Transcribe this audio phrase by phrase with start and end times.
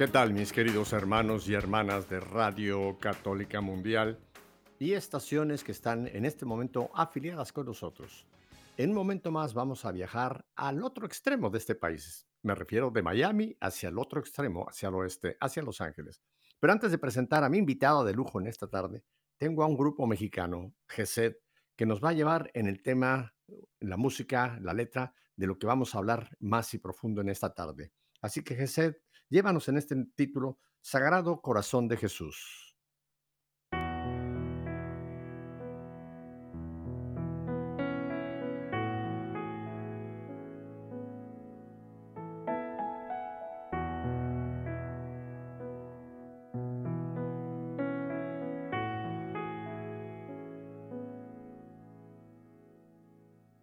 [0.00, 4.18] ¿Qué tal mis queridos hermanos y hermanas de Radio Católica Mundial
[4.78, 8.26] y estaciones que están en este momento afiliadas con nosotros?
[8.78, 12.26] En un momento más vamos a viajar al otro extremo de este país.
[12.40, 16.22] Me refiero de Miami hacia el otro extremo, hacia el oeste, hacia Los Ángeles.
[16.58, 19.04] Pero antes de presentar a mi invitado de lujo en esta tarde,
[19.36, 21.34] tengo a un grupo mexicano, GESED,
[21.76, 23.34] que nos va a llevar en el tema,
[23.80, 27.52] la música, la letra, de lo que vamos a hablar más y profundo en esta
[27.52, 27.92] tarde.
[28.22, 28.96] Así que GESED,
[29.30, 32.76] Llévanos en este título, Sagrado Corazón de Jesús.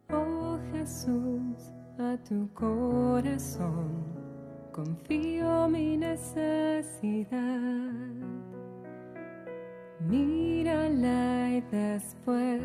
[0.09, 4.16] Oh Jesús, a tu corazón
[4.77, 7.31] confío mi necesidad.
[10.07, 12.61] Mírala y después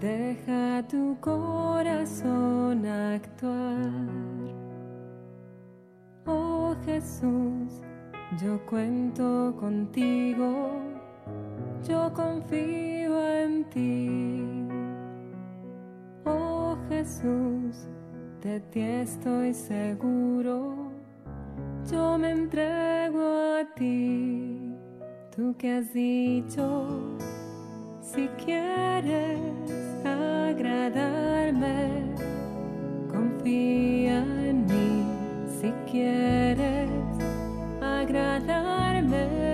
[0.00, 3.90] deja tu corazón actuar.
[6.26, 7.82] Oh Jesús,
[8.40, 10.70] yo cuento contigo,
[11.88, 14.68] yo confío en ti.
[16.24, 17.88] Oh Jesús,
[18.40, 20.83] de ti estoy seguro
[21.90, 24.74] yo me entrego a ti,
[25.34, 27.18] tú que has dicho,
[28.00, 29.38] si quieres
[30.04, 31.90] agradarme,
[33.10, 35.04] confía en mí,
[35.60, 36.90] si quieres
[37.80, 39.53] agradarme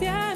[0.00, 0.35] Yeah.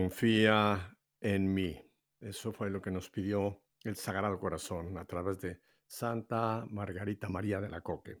[0.00, 1.78] Confía en mí.
[2.22, 7.60] Eso fue lo que nos pidió el Sagrado Corazón a través de Santa Margarita María
[7.60, 8.16] de la Coque.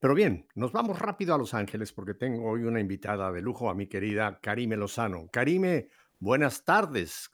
[0.00, 3.70] Pero bien, nos vamos rápido a Los Ángeles porque tengo hoy una invitada de lujo,
[3.70, 5.28] a mi querida Karime Lozano.
[5.30, 7.30] Karime, buenas tardes.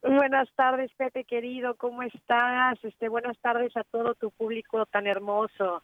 [0.00, 2.82] Buenas tardes, Pepe querido, ¿cómo estás?
[2.84, 5.82] Este, buenas tardes a todo tu público tan hermoso.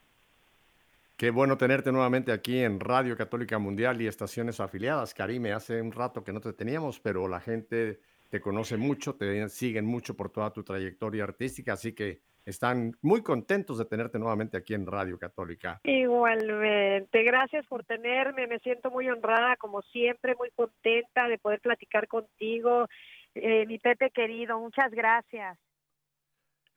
[1.23, 5.15] Qué bueno tenerte nuevamente aquí en Radio Católica Mundial y estaciones afiliadas.
[5.15, 9.49] Karime, hace un rato que no te teníamos, pero la gente te conoce mucho, te
[9.49, 14.57] siguen mucho por toda tu trayectoria artística, así que están muy contentos de tenerte nuevamente
[14.57, 15.79] aquí en Radio Católica.
[15.85, 22.09] Igualmente, gracias por tenerme, me siento muy honrada, como siempre, muy contenta de poder platicar
[22.09, 22.89] contigo.
[23.37, 25.57] Eh, mi Pepe querido, muchas gracias.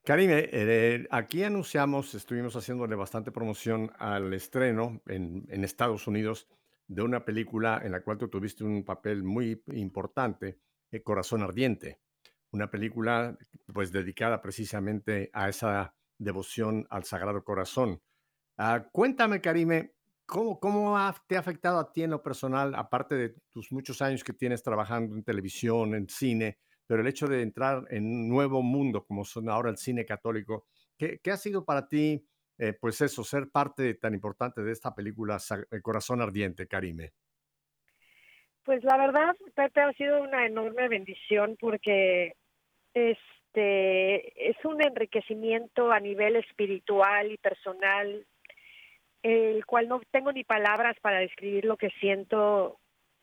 [0.05, 6.47] Karime, eh, aquí anunciamos, estuvimos haciéndole bastante promoción al estreno en, Estados Unidos
[6.87, 10.59] de una película en la cual tú tuviste un papel muy importante,
[10.91, 12.01] eh, Corazón Ardiente,
[12.51, 13.35] una película
[13.73, 17.99] pues dedicada precisamente a esa devoción al Sagrado Corazón.
[18.59, 19.95] Uh, cuéntame, Karime,
[20.27, 20.59] ¿cómo,
[21.27, 24.61] te ha afectado a ti en lo personal, aparte de tus muchos años que tienes
[24.61, 26.59] trabajando en televisión, en cine?
[26.87, 30.65] Pero el hecho de entrar en un nuevo mundo como son ahora el cine católico,
[30.97, 32.25] ¿qué, qué ha sido para ti,
[32.57, 35.37] eh, pues eso, ser parte tan importante de esta película
[35.71, 37.13] El Corazón Ardiente, Karime?
[38.63, 42.33] Pues la verdad, Pepe, ha sido una enorme bendición porque
[42.93, 48.25] este es un enriquecimiento a nivel espiritual y personal,
[49.21, 52.79] el cual no tengo ni palabras para describir lo que siento,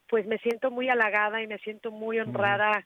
[0.07, 2.85] pues me siento muy halagada y me siento muy honrada.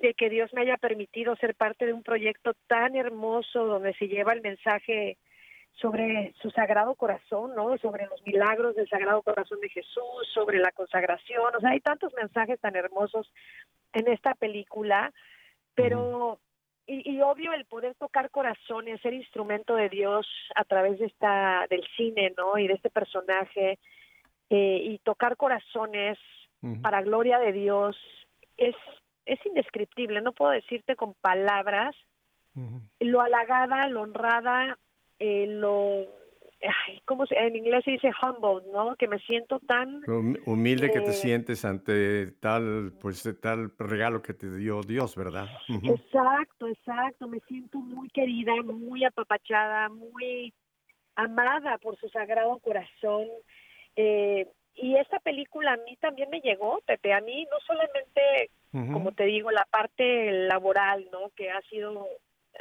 [0.00, 4.08] De que Dios me haya permitido ser parte de un proyecto tan hermoso donde se
[4.08, 5.18] lleva el mensaje
[5.72, 7.76] sobre su sagrado corazón, ¿no?
[7.78, 12.12] Sobre los milagros del sagrado corazón de Jesús, sobre la consagración, o sea, hay tantos
[12.14, 13.32] mensajes tan hermosos
[13.92, 15.12] en esta película,
[15.74, 16.38] pero
[16.86, 20.26] y, y, obvio el poder tocar corazones, ser instrumento de Dios
[20.56, 22.58] a través de esta del cine, ¿no?
[22.58, 23.78] Y de este personaje
[24.50, 26.18] eh, y tocar corazones
[26.82, 27.96] para gloria de Dios
[28.58, 28.74] es
[29.32, 31.94] es indescriptible, no puedo decirte con palabras
[32.98, 34.76] lo halagada, lo honrada,
[35.18, 36.04] eh, lo
[36.62, 38.96] ay, ¿cómo se, en inglés se dice humble, ¿no?
[38.96, 40.02] Que me siento tan
[40.46, 45.46] humilde eh, que te sientes ante tal pues tal regalo que te dio Dios, ¿verdad?
[45.68, 50.52] Exacto, exacto, me siento muy querida, muy apapachada, muy
[51.14, 53.26] amada por su sagrado corazón.
[53.96, 59.12] Eh, y esta película a mí también me llegó, Pepe, a mí no solamente, como
[59.12, 61.30] te digo, la parte laboral, ¿no?
[61.36, 62.06] Que ha sido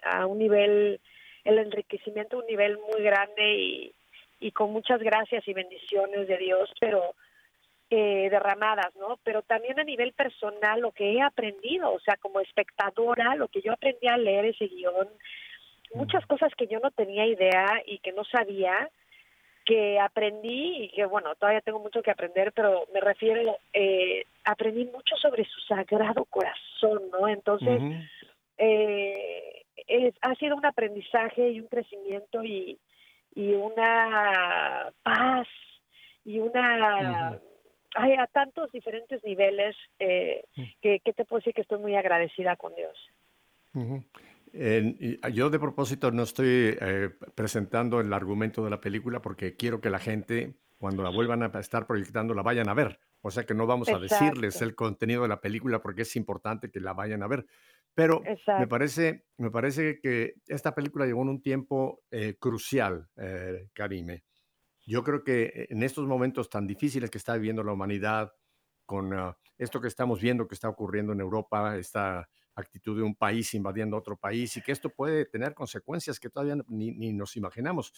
[0.04, 1.00] a un nivel,
[1.44, 3.94] el enriquecimiento a un nivel muy grande y,
[4.40, 7.16] y con muchas gracias y bendiciones de Dios, pero
[7.92, 9.20] eh, derramadas, ¿no?
[9.24, 13.62] Pero también a nivel personal, lo que he aprendido, o sea, como espectadora, lo que
[13.62, 15.08] yo aprendí a leer ese guion,
[15.96, 18.90] muchas cosas que yo no tenía idea y que no sabía,
[19.70, 24.86] que aprendí y que bueno, todavía tengo mucho que aprender, pero me refiero, eh, aprendí
[24.86, 27.28] mucho sobre su sagrado corazón, ¿no?
[27.28, 27.80] Entonces,
[28.58, 32.80] eh, es, ha sido un aprendizaje y un crecimiento y,
[33.36, 35.48] y una paz
[36.26, 37.40] y una...
[37.96, 40.46] Hay a tantos diferentes niveles eh,
[40.82, 42.98] que, que, te puedo decir que estoy muy agradecida con Dios.
[45.22, 49.82] Ah, yo de propósito no estoy eh, presentando el argumento de la película porque quiero
[49.82, 53.00] que la gente, cuando la vuelvan a estar proyectando, la vayan a ver.
[53.22, 56.72] O sea que no vamos a decirles el contenido de la película porque es importante
[56.72, 57.46] que la vayan a ver.
[57.94, 58.22] Pero
[58.58, 64.24] me parece, me parece que esta película llegó en un tiempo eh, crucial, eh, Karime.
[64.86, 68.32] Yo creo que en estos momentos tan difíciles que está viviendo la humanidad,
[68.86, 73.16] con ah, esto que estamos viendo que está ocurriendo en Europa, esta actitud de un
[73.16, 77.36] país invadiendo otro país y que esto puede tener consecuencias que todavía ni, ni nos
[77.38, 77.94] imaginamos.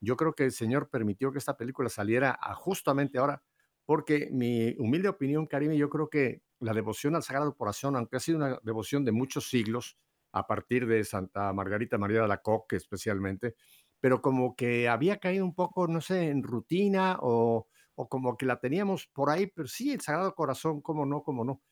[0.00, 3.42] Yo creo que el Señor permitió que esta película saliera justamente ahora,
[3.84, 8.20] porque mi humilde opinión, Karime, yo creo que la devoción al Sagrado Corazón, aunque ha
[8.20, 9.98] sido una devoción de muchos siglos,
[10.32, 13.54] a partir de Santa Margarita María de la Coque especialmente,
[14.00, 18.44] pero como que había caído un poco, no sé, en rutina o, o como que
[18.44, 21.62] la teníamos por ahí, pero sí, el Sagrado Corazón, cómo no, cómo no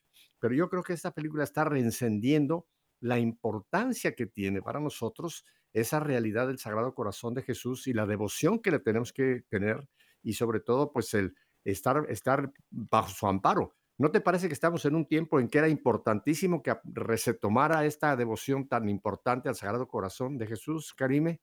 [0.44, 2.66] pero yo creo que esta película está reencendiendo
[3.00, 8.04] la importancia que tiene para nosotros esa realidad del Sagrado Corazón de Jesús y la
[8.04, 9.88] devoción que le tenemos que tener
[10.22, 11.34] y sobre todo pues el
[11.64, 13.74] estar, estar bajo su amparo.
[13.96, 16.76] ¿No te parece que estamos en un tiempo en que era importantísimo que
[17.16, 21.40] se tomara esta devoción tan importante al Sagrado Corazón de Jesús, Karime?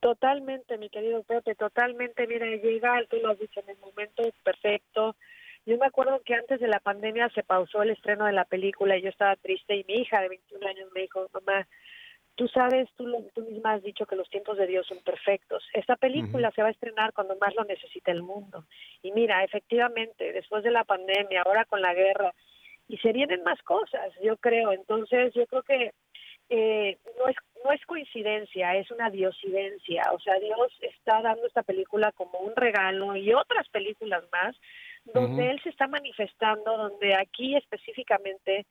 [0.00, 2.28] Totalmente, mi querido Pepe, totalmente.
[2.28, 5.16] Mira, llega, tú lo has dicho en el momento perfecto
[5.66, 8.96] Yo me acuerdo que antes de la pandemia se pausó el estreno de la película
[8.96, 11.66] y yo estaba triste y mi hija de 21 años me dijo, mamá,
[12.34, 15.62] tú sabes, tú, lo- tú misma has dicho que los tiempos de Dios son perfectos.
[15.74, 18.64] Esta película se va a estrenar cuando más lo necesita el mundo.
[19.02, 22.32] Y mira, efectivamente, después de la pandemia, ahora con la guerra,
[22.88, 24.72] y se vienen más cosas, yo creo.
[24.72, 25.92] Entonces, yo creo que
[26.48, 30.02] eh, no es no es coincidencia, es una diosidencia.
[30.12, 34.56] O sea, Dios está dando esta película como un regalo y otras películas más,
[35.04, 35.50] donde.
[35.50, 38.66] Él se está manifestando, donde aquí específicamente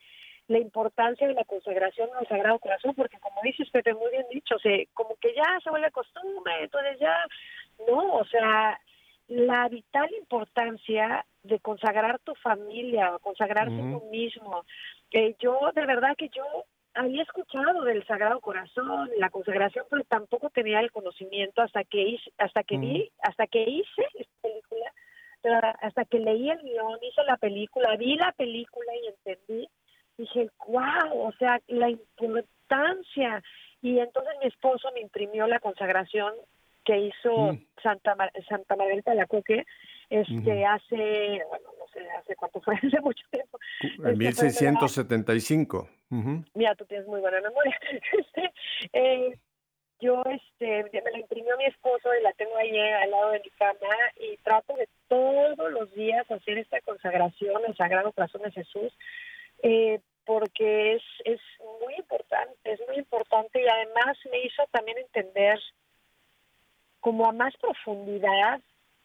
[0.47, 4.57] la importancia de la consagración al Sagrado Corazón, porque como dices Pepe, muy bien dicho,
[4.59, 7.23] se, como que ya se vuelve costumbre, entonces ya,
[7.87, 8.79] no, o sea,
[9.27, 13.99] la vital importancia de consagrar tu familia, consagrarte Ujú.
[13.99, 14.65] tú mismo.
[15.11, 16.43] Eh, yo, de verdad que yo
[16.95, 22.31] había escuchado del Sagrado Corazón, la consagración, pero tampoco tenía el conocimiento hasta que hice,
[22.39, 24.91] hasta que vi, hasta que hice esta película,
[25.41, 29.69] pero hasta que leí el guion, hice la película, vi la película y entendí,
[30.17, 33.41] dije, wow, o sea, la importancia.
[33.81, 36.33] Y entonces mi esposo me imprimió la consagración
[36.85, 37.65] que hizo Mm.
[37.83, 39.65] Santa, Mar- Santa Margarita de la Coque,
[40.09, 43.59] este, hace, bueno, no sé, hace cuánto fue, hace mucho tiempo.
[43.81, 45.87] En Este, fue de la- 1675.
[46.11, 46.43] Ujú.
[46.55, 47.77] Mira, tú tienes muy buena memoria.
[48.19, 48.51] Este,
[48.93, 49.37] eh,
[49.99, 53.39] yo, este, me la imprimió mi esposo y la tengo ahí eh, al lado de
[53.39, 58.51] mi cama y trato de todos los días hacer esta consagración al Sagrado Corazón de
[58.51, 58.93] Jesús,
[59.63, 61.41] eh, porque es, es
[61.81, 65.59] muy importante, es muy importante y además me hizo también entender
[66.99, 68.61] como a más profundidad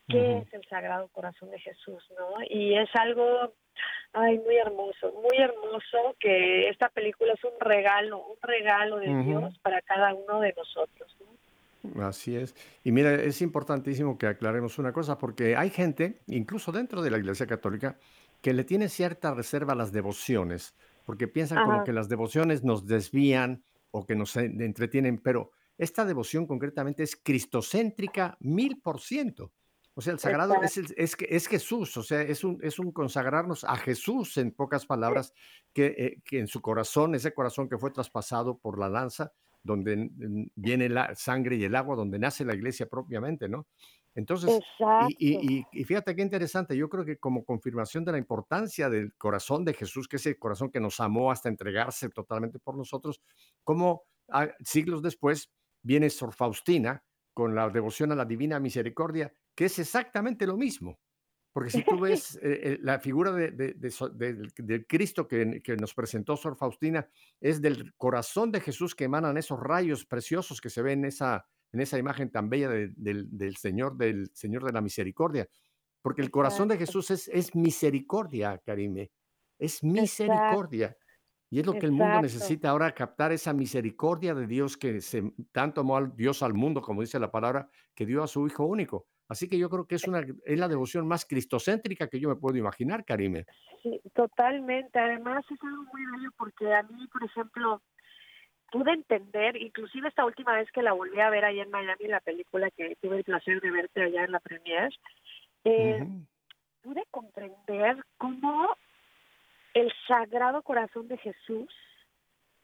[0.09, 2.43] qué es el Sagrado Corazón de Jesús, ¿no?
[2.49, 3.53] Y es algo,
[4.13, 9.25] ay, muy hermoso, muy hermoso que esta película es un regalo, un regalo de.
[9.25, 12.07] Dios para cada uno de nosotros, ¿no?
[12.07, 12.55] Así es.
[12.83, 17.19] Y mira, es importantísimo que aclaremos una cosa, porque hay gente, incluso dentro de la
[17.19, 17.99] Iglesia Católica,
[18.41, 22.87] que le tiene cierta reserva a las devociones, porque piensan como que las devociones nos
[22.87, 29.51] desvían o que nos en- entretienen, pero esta devoción concretamente es cristocéntrica mil por ciento.
[29.97, 32.79] O sea, el sagrado es, el- es, que- es Jesús, o sea, es un, es
[32.79, 35.33] un consagrarnos a Jesús, en pocas palabras,
[35.73, 39.33] que, eh, que en su corazón, ese corazón que fue traspasado por la lanza,
[39.63, 40.11] donde
[40.57, 43.67] viene la sangre y el agua, donde nace la iglesia propiamente, ¿no?
[44.17, 45.07] Entonces, Exacto.
[45.19, 48.89] y, y- y- y fíjate qué interesante, yo creo que como confirmación de la importancia
[48.91, 52.77] del corazón de Jesús, que es el corazón que nos amó hasta entregarse totalmente por
[52.77, 53.21] nosotros,
[53.65, 55.51] como ah, siglos después
[55.83, 57.03] viene Sor Faustina
[57.35, 61.01] con la devoción a la divina misericordia, que es exactamente lo mismo.
[61.53, 66.57] Porque si tú ves eh, eh, la figura de, Cristo que, que nos presentó Sor
[66.57, 67.09] Faustina,
[67.41, 71.47] es del corazón de Jesús que emanan esos rayos preciosos que se ven en esa,
[71.73, 75.49] en esa imagen tan bella de- del, del Señor, del Señor de la Misericordia.
[76.03, 76.77] Porque el corazón de.
[76.77, 79.11] Jesús es, es misericordia, Karime.
[79.59, 80.97] Es misericordia.
[81.51, 82.23] Y es lo que el mundo Exacto.
[82.23, 86.81] necesita ahora, captar esa misericordia de Dios que se, tanto amó al Dios al mundo,
[86.81, 89.07] como dice la palabra, que dio a su Hijo único.
[89.29, 92.37] Así que yo creo que es, una, es la devoción más cristocéntrica que yo me
[92.37, 93.47] puedo imaginar, Karime.
[93.83, 94.99] Sí, totalmente.
[94.99, 97.83] Además es algo muy bello porque a mí, por ejemplo,
[98.71, 102.21] pude entender, inclusive esta última vez que la volví a ver allá en Miami, la
[102.21, 104.93] película que tuve el placer de verte allá en la premier,
[105.65, 106.27] eh, Ujú.
[106.83, 108.69] pude comprender cómo
[109.75, 111.73] el Sagrado Corazón de Jesús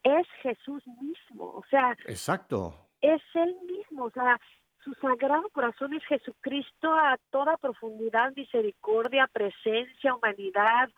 [0.02, 2.88] es Jesús mismo, o sea, Exacto.
[3.02, 4.40] es Él mismo, o sea,
[4.82, 10.88] su Sagrado Corazón es Jesucristo a toda profundidad, misericordia, presencia, humanidad,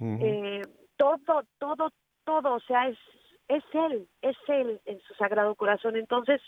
[0.00, 0.62] eh,
[0.96, 1.90] todo, todo,
[2.24, 2.98] todo, o sea, es,
[3.48, 5.96] es Él, es Él en su Sagrado Corazón.
[5.96, 6.40] Entonces,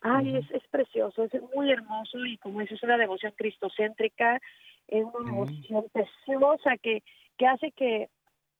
[0.00, 4.40] ay, es, es precioso, es muy hermoso y como dices, es una devoción cristocéntrica,
[4.88, 7.02] es una devoción preciosa que,
[7.36, 8.08] que hace que,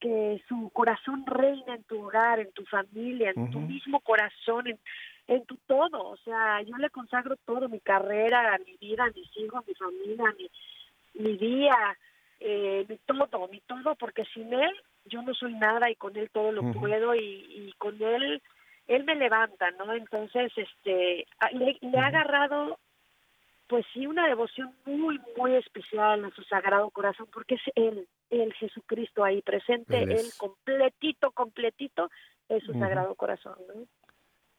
[0.01, 4.79] que su corazón reine en tu hogar, en tu familia, en tu mismo corazón, en,
[5.29, 6.03] en tu todo.
[6.09, 10.51] O sea, yo le consagro todo, mi carrera, mi vida, mis hijos, mi familia, mi,
[11.23, 11.77] mi día,
[12.41, 14.73] eh, mi todo, mi todo, porque sin él
[15.05, 18.43] yo no soy nada y con él todo lo puedo y, y con él
[18.87, 19.93] él me levanta, ¿no?
[19.93, 22.77] Entonces, este, a- le, le ha agarrado,
[23.69, 28.53] pues sí, una devoción muy, muy especial a su Sagrado Corazón, porque es él, el
[28.55, 30.37] Jesucristo ahí presente, Él es.
[30.37, 32.09] completito, completito,
[32.49, 32.73] es su.
[32.73, 33.87] Sagrado Corazón, ¿no?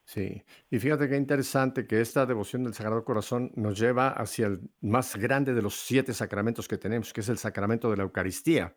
[0.04, 4.60] Sí, y fíjate qué interesante que esta devoción del Sagrado Corazón nos lleva hacia el
[4.80, 8.76] más grande de los siete sacramentos que tenemos, que es el sacramento de la Eucaristía.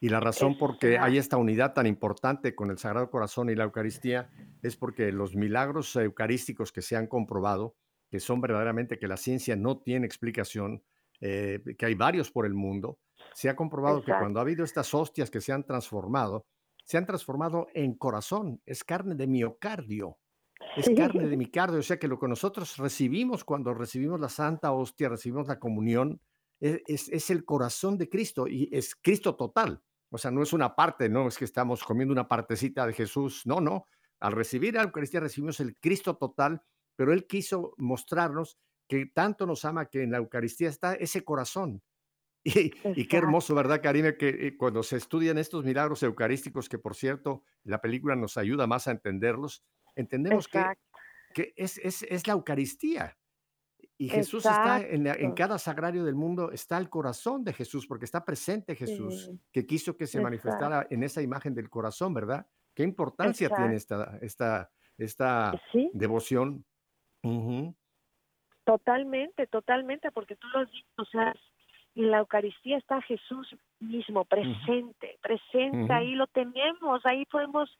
[0.00, 3.54] Y la razón por que hay esta unidad tan importante con el Sagrado Corazón y
[3.54, 4.30] la Eucaristía
[4.62, 7.76] es porque los milagros eucarísticos que se han comprobado,
[8.10, 10.82] que son verdaderamente que la ciencia no tiene explicación,
[11.20, 12.98] eh, que hay varios por el mundo,
[13.34, 16.46] Se ha comprobado que cuando ha habido estas hostias que se han transformado,
[16.84, 20.18] se han transformado en corazón, es carne de miocardio.
[20.76, 24.72] Es carne de miocardio, o sea que lo que nosotros recibimos cuando recibimos la Santa
[24.72, 26.20] Hostia, recibimos la comunión,
[26.60, 29.82] e- es, es el corazón de Cristo y es Cristo total.
[30.10, 33.42] O sea, no es una parte, no es que estamos comiendo una partecita de Jesús,
[33.46, 33.86] no, no.
[34.20, 36.62] Al recibir la Eucaristía recibimos el Cristo total,
[36.96, 41.82] pero Él quiso mostrarnos que tanto nos ama que en la Eucaristía está ese corazón.
[42.46, 44.18] Y, y qué hermoso, ¿verdad, Karime?
[44.18, 48.66] Que eh, cuando se estudian estos milagros eucarísticos, que por cierto, la película nos ayuda
[48.66, 49.64] más a entenderlos,
[49.96, 50.82] entendemos que, Exacto.
[51.32, 53.16] que es, es, es la Eucaristía.
[53.96, 55.34] Y Jesús está en, la- en Exacto.
[55.36, 59.40] cada sagrario del mundo, está el corazón de Jesús, porque está presente Jesús, Sí.
[59.52, 60.24] que quiso que se Exacto.
[60.24, 62.46] manifestara en esa imagen del corazón, ¿verdad?
[62.74, 66.64] ¿Qué importancia tiene esta, esta, esta Sí, devoción?
[68.64, 71.34] Totalmente, totalmente, porque tú lo has dicho, o sea,
[71.96, 75.92] en la Eucaristía está Jesús mismo, presente, presente, Ujú.
[75.92, 77.70] ahí lo tenemos, ahí podemos,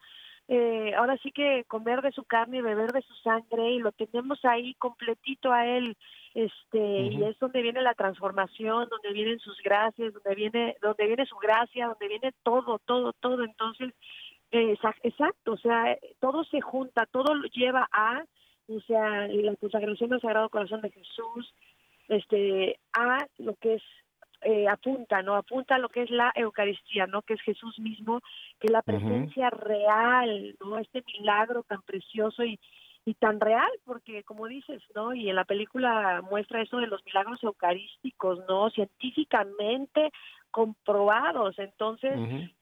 [0.49, 3.93] eh, ahora sí que comer de su carne y beber de su sangre, y lo
[3.93, 5.97] tenemos ahí completito a Él,
[6.35, 6.79] este,
[7.13, 11.37] y es donde viene la transformación, donde vienen sus gracias, donde viene, donde viene su
[11.37, 13.93] gracia, donde viene todo, todo, todo, entonces,
[14.51, 18.25] eh, exa- exacto, o sea, todo se junta, todo lo lleva a,
[18.69, 21.55] o sea, la consagración del Sagrado Corazón de Jesús,
[22.09, 23.83] este, a lo que es,
[24.45, 25.37] eh, apunta, ¿no?
[25.37, 27.23] Apunta a lo que es la Eucaristía, ¿no?
[27.23, 28.21] Que es Jesús mismo,
[28.61, 30.79] que es la presencia real, ¿no?
[30.79, 32.61] Este milagro tan precioso y,
[33.07, 35.15] y tan real, porque como dices, ¿no?
[35.15, 38.71] Y en la película muestra eso de los milagros eucarísticos, ¿no?
[38.71, 40.11] Científicamente
[40.51, 42.13] comprobados, entonces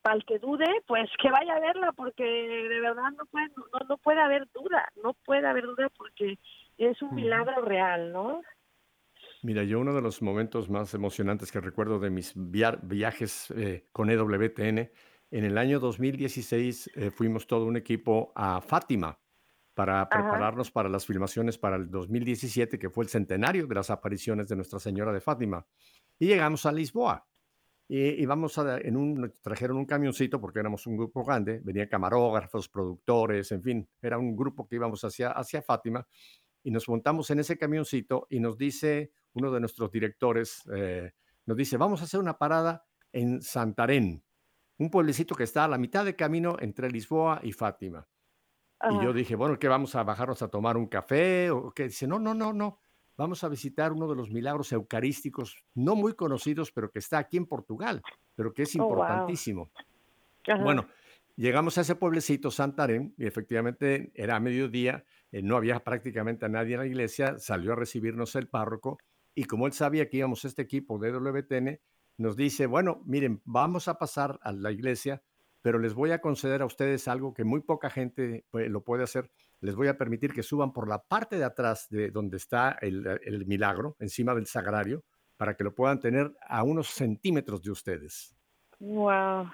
[0.01, 3.65] para el que dude, pues que vaya a verla, porque de verdad no puede, no,
[3.87, 6.39] no puede haber duda, no puede haber duda porque
[6.79, 8.41] es un milagro real, ¿no?
[9.43, 13.89] Mira, yo uno de los momentos más emocionantes que recuerdo de mis via- viajes eh,
[13.91, 14.91] con EWTN,
[15.33, 19.19] en el año 2016 eh, fuimos todo un equipo a Fátima
[19.75, 24.49] para prepararnos para las filmaciones para el 2017, que fue el centenario de las apariciones
[24.49, 25.67] de Nuestra Señora de Fátima.
[26.19, 27.27] Y llegamos a Lisboa.
[27.89, 32.69] Y íbamos a, en un, trajeron un camioncito porque éramos un grupo grande, venían camarógrafos,
[32.69, 36.07] productores, en fin, era un grupo que íbamos hacia, hacia Fátima
[36.63, 41.13] y nos montamos en ese camioncito y nos dice uno de nuestros directores, eh,
[41.47, 44.25] nos dice, vamos a hacer una parada en Santarén,
[44.79, 48.09] un pueblecito que está a la mitad de camino entre Lisboa y Fátima.
[48.91, 51.51] Y yo dije, bueno, ¿qué vamos a bajarnos a tomar un café?
[51.51, 51.85] ¿O qué?
[51.85, 52.81] Dice, no, no, no, no.
[53.17, 57.37] Vamos a visitar uno de los milagros eucarísticos no muy conocidos, pero que está aquí
[57.37, 58.03] en Portugal,
[58.35, 58.91] pero que es Oh, wow.
[58.91, 59.71] importantísimo.
[60.65, 60.89] Bueno,
[61.37, 66.75] llegamos a ese pueblecito, Santarém, y efectivamente era mediodía, eh, no había prácticamente a nadie
[66.75, 68.99] en la iglesia, salió a recibirnos el párroco,
[69.35, 71.81] y como él sabía que íbamos este equipo de WTN,
[72.19, 75.23] nos dice, bueno, miren, vamos a pasar a la iglesia,
[75.63, 79.31] pero les voy a conceder a ustedes algo que muy poca gente lo puede hacer.
[79.61, 83.07] Les voy a permitir que suban por la parte de atrás de donde está el,
[83.25, 85.05] el milagro, encima del sagrario,
[85.37, 88.37] para que lo puedan tener a unos centímetros de ustedes.
[88.79, 89.51] Wow.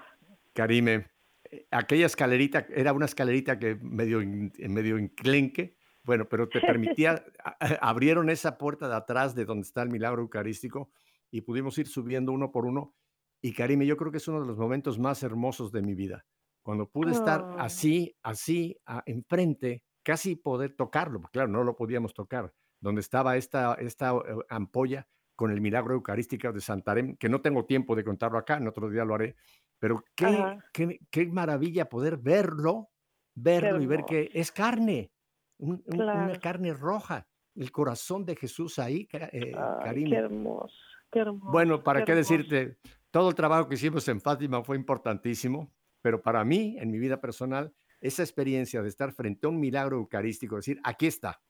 [0.53, 1.11] Karime,
[1.51, 4.19] eh, aquella escalerita era una escalerita que medio,
[4.67, 5.77] medio enclenque,
[6.09, 7.55] bueno, pero te permitía, a-
[7.87, 10.89] abrieron esa puerta de atrás de donde está el milagro eucarístico
[11.29, 12.95] y pudimos ir subiendo uno por uno.
[13.43, 16.25] Y Karime, yo creo que es uno de los momentos más hermosos de mi vida,
[16.63, 17.59] cuando pude estar Oh.
[17.59, 23.37] así, así, a- enfrente, casi poder tocarlo, porque claro, no lo podíamos tocar, donde estaba
[23.37, 28.03] esta, esta eh, ampolla con el milagro eucarístico de Santarém, que no tengo tiempo de
[28.03, 29.35] contarlo acá, en otro día lo haré,
[29.77, 32.89] pero qué, qué, qué maravilla poder verlo,
[33.35, 35.11] verlo y ver que es carne,
[35.59, 40.75] un- un- una carne roja, el corazón de Jesús ahí, eh, Ay, qué hermoso,
[41.11, 41.51] qué hermoso.
[41.51, 42.77] Bueno, ¿para qué decirte?
[43.11, 47.19] Todo el trabajo que hicimos en Fátima fue importantísimo, pero para mí, en mi vida
[47.19, 51.41] personal, esa experiencia de estar frente a un milagro eucarístico, decir, aquí está,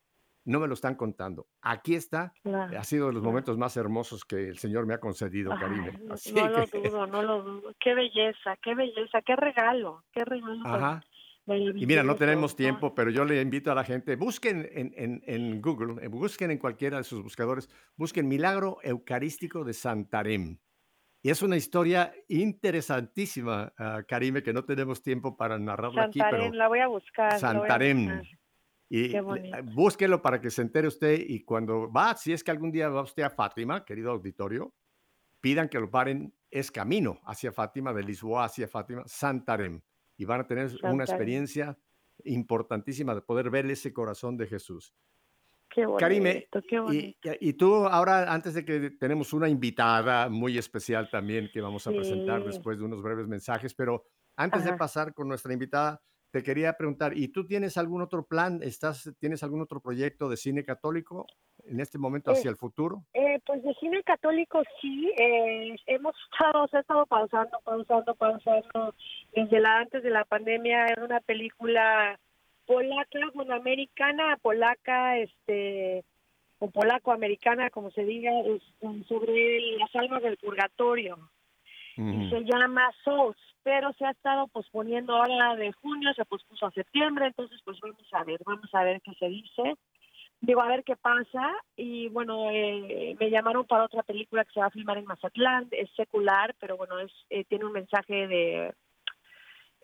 [0.46, 3.32] no me lo están contando, aquí está, Claro, ha sido de los claro.
[3.32, 7.22] momentos más hermosos que el Señor me ha concedido, no, Así no lo dudo, no
[7.22, 7.76] lo dudo.
[7.80, 11.04] Qué belleza, qué belleza, qué regalo, qué regalo ajá.
[11.76, 15.24] Y mira, no tenemos tiempo, pero yo le invito a la gente, busquen en, en-
[15.26, 20.60] en Google, eh, busquen en cualquiera de sus buscadores, busquen Milagro Eucarístico de Santarém.
[21.22, 26.44] Y es una historia interesantísima, ah, Karime, que no tenemos tiempo para narrarla aquí, pero
[26.44, 27.30] Santarém, la voy a buscar.
[27.30, 28.08] la voy a Santarém.
[28.20, 28.40] buscar.
[28.92, 29.58] Y Qué le- bonito.
[29.58, 32.90] eh, búsquelo para que se entere usted y cuando va, si es que algún día
[32.90, 34.74] va usted a Fátima, querido auditorio,
[35.42, 39.82] pidan que lo paren, es camino hacia Fátima, de Lisboa hacia Fátima, Santarém.
[40.20, 41.80] Y van a tener una experiencia
[42.26, 44.94] importantísima de poder ver ese corazón de Jesús.
[45.70, 50.58] Qué bonito, Karime, qué y, y tú ahora, antes de que tenemos una invitada muy
[50.58, 52.48] especial también que vamos a presentar Sí.
[52.48, 54.04] después de unos breves mensajes, pero
[54.36, 54.78] antes de Ajá.
[54.78, 58.62] pasar con nuestra invitada, te quería preguntar, ¿y tú tienes algún otro plan?
[58.62, 61.26] ¿Estás, ¿Tienes algún otro proyecto de cine católico
[61.66, 63.04] en este momento Eh, hacia el futuro?
[63.14, 68.96] Eh, pues de cine católico sí, eh, hemos estado, se ha estado pausando, pausando, pausando
[69.34, 70.86] desde la antes de la pandemia.
[70.88, 72.20] Era una película
[72.66, 76.04] polaca, bueno, americana, polaca, este,
[76.60, 81.18] o polaco-americana, como se diga, es, um, sobre las almas del purgatorio.
[81.98, 86.72] Y se llama Souls, pero se ha estado posponiendo ahora de junio, se pospuso a
[86.72, 89.76] septiembre, entonces pues vamos a ver, vamos a ver qué se dice.
[90.42, 91.54] Digo, a ver qué pasa.
[91.76, 95.68] Y bueno, eh, me llamaron para otra película que se va a filmar en Mazatlán,
[95.72, 98.74] es secular, pero bueno, es eh, tiene un mensaje de,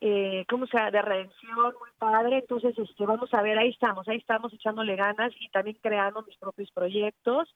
[0.01, 0.91] eh, ¿cómo se llama?
[0.91, 2.37] De redención muy padre.
[2.37, 6.37] Entonces, este, vamos a ver, ahí estamos, ahí estamos echándole ganas y también creando mis
[6.37, 7.53] propios proyectos.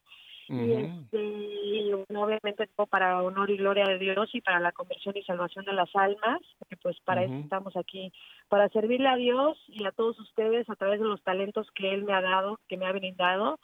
[0.49, 5.15] Y, este, y, obviamente todo para honor y gloria de Dios y para la conversión
[5.15, 8.11] y salvación de las almas, porque pues para eso estamos aquí,
[8.47, 12.03] para servirle a Dios y a todos ustedes a través de los talentos que Él
[12.03, 13.59] me ha dado, que me ha brindado.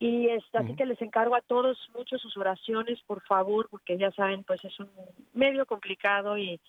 [0.00, 4.10] Y este, así que les encargo a todos mucho sus oraciones, por favor, porque ya
[4.12, 4.90] saben, pues es un
[5.34, 6.60] medio complicado y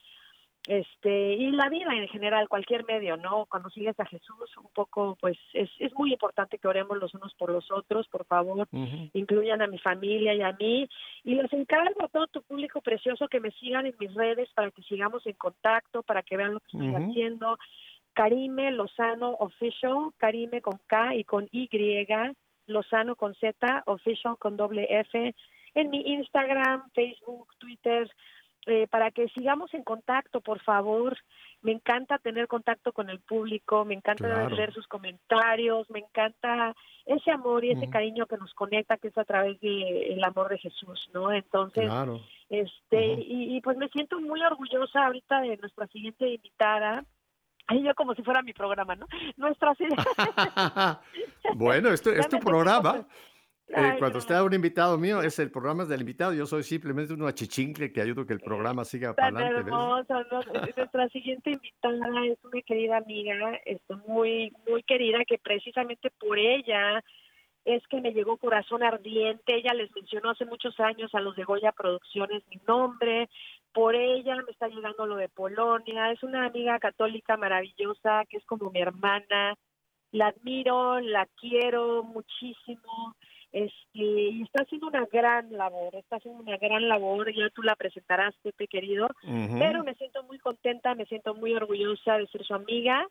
[0.69, 5.17] este y la vida en general cualquier medio no cuando sigues a Jesús un poco
[5.19, 8.67] pues es, es muy importante que oremos los unos por los otros por favor
[9.13, 10.87] incluyan a mi familia y a mí
[11.23, 14.69] y les encargo a todo tu público precioso que me sigan en mis redes para
[14.69, 16.97] que sigamos en contacto para que vean lo que estoy Ujú.
[16.97, 17.57] haciendo.
[18.13, 21.67] Karime Lozano Official Karime con K y con Y
[22.67, 25.33] Lozano con Z Official con doble F
[25.73, 28.07] en mi Instagram Facebook Twitter
[28.71, 31.17] eh, para que sigamos en contacto, por favor.
[31.61, 34.55] Me encanta tener contacto con el público, me encanta Claro.
[34.55, 36.73] leer sus comentarios, me encanta
[37.05, 40.57] ese amor y ese cariño que nos conecta, que es a través del amor de
[40.57, 41.33] Jesús, ¿no?
[41.33, 42.21] Entonces, Claro.
[42.49, 47.03] este, y, y pues me siento muy orgullosa ahorita de nuestra siguiente invitada.
[47.67, 49.05] Ay, yo como si fuera mi programa, ¿no?
[49.37, 49.73] Nuestra
[51.55, 53.05] bueno, esto Ya es tu programa.
[53.69, 54.19] Eh, cuando no.
[54.19, 56.33] esté un invitado mío, es el programa es del invitado.
[56.33, 59.69] Yo soy simplemente un achichincle que ayudo que el programa siga para adelante.
[59.69, 60.03] ¿no?
[60.75, 67.03] Nuestra siguiente invitada es una querida amiga, este, muy, muy querida, que precisamente por ella
[67.63, 69.55] es que me llegó Corazón Ardiente.
[69.55, 73.29] Ella les mencionó hace muchos años a los de Goya Producciones mi nombre.
[73.71, 76.11] Por ella me está llegando lo de Polonia.
[76.11, 79.53] Es una amiga católica maravillosa, que es como mi hermana.
[80.11, 83.15] La admiro, la quiero muchísimo
[83.51, 87.75] este, y está haciendo una gran labor, está haciendo una gran labor, ya tú la
[87.75, 89.09] presentarás, Pepe querido,
[89.57, 93.07] pero me siento muy contenta, me siento muy orgullosa de ser su amiga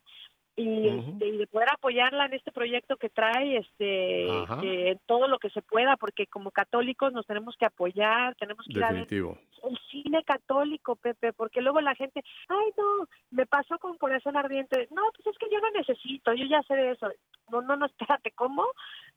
[0.59, 5.49] y, este, y de poder apoyarla en este proyecto que trae, este, todo lo que
[5.51, 9.37] se pueda, porque como católicos nos tenemos que apoyar, tenemos que ir a ver Definitivo.
[9.63, 14.89] el cine católico, Pepe, porque luego la gente, ay, no, me pasó con corazón ardiente.
[14.91, 17.07] No, pues es que yo no necesito, yo ya sé de eso.
[17.49, 18.65] No, no, no, espérate, ¿cómo?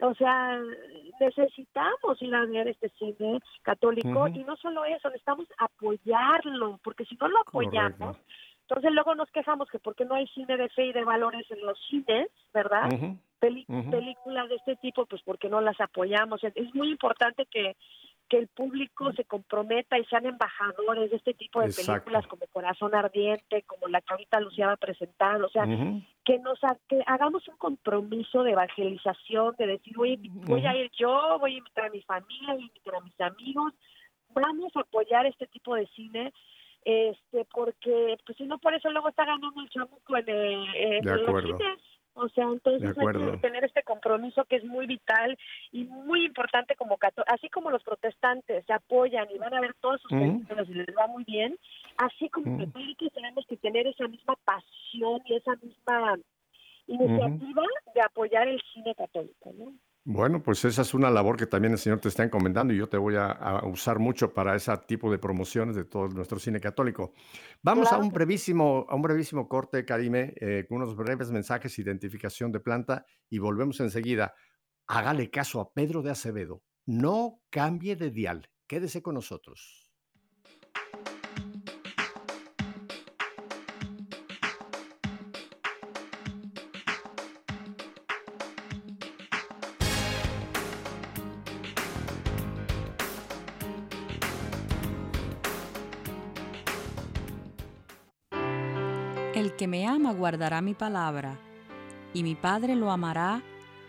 [0.01, 0.61] O sea,
[1.19, 7.17] necesitamos ir a ver este cine católico y no solo eso, necesitamos apoyarlo, porque si
[7.17, 8.52] no lo apoyamos, Correcto.
[8.62, 11.61] Entonces luego nos quejamos que porque no hay cine de fe y de valores en
[11.66, 12.88] los cines, ¿verdad?
[13.90, 16.42] Películas de este tipo, pues porque no las apoyamos.
[16.44, 17.77] Es muy importante que,
[18.29, 21.92] que el público se comprometa y sean embajadores de este tipo de Exacto.
[21.92, 25.64] películas como Corazón Ardiente, como la que ahorita Lucía va a presentar, o sea,
[26.25, 30.90] que nos ha- que hagamos un compromiso de evangelización, de decir, oye, voy a ir
[30.96, 33.72] yo, voy a invitar a mi familia, voy a invitar a mis amigos,
[34.35, 36.33] vamos a apoyar este tipo de cine,
[36.85, 41.05] este, porque pues si no por eso luego está ganando el chamuco en, eh, en
[41.05, 41.49] De acuerdo.
[42.14, 42.95] O sea, entonces hay
[43.33, 45.38] que tener este compromiso que es muy vital
[45.71, 49.73] y muy importante como cató- así como los protestantes se apoyan y van a ver
[49.81, 51.57] todos sus películas y les va muy bien,
[51.97, 56.18] así como católicos tenemos que tener esa misma pasión y esa misma
[56.87, 57.62] iniciativa
[57.95, 59.73] de apoyar el cine católico, ¿no?
[60.05, 62.88] Bueno, pues esa es una labor que también el Señor te está encomendando y yo
[62.88, 66.61] te voy a, a usar mucho para ese tipo de promociones de todo nuestro cine
[66.61, 67.12] católico.
[67.62, 71.79] Vamos Claro a un brevísimo, a un brevísimo corte, Karime, eh, con unos breves mensajes,
[71.79, 74.35] identificación de planta y volvemos enseguida.
[74.88, 76.65] Hágale caso a Pedro de Acevedo.
[76.85, 78.51] No cambie de dial.
[78.67, 79.82] Quédese con nosotros.
[99.62, 101.38] Que me ama guardará mi palabra,
[102.12, 103.42] y mi Padre lo amará,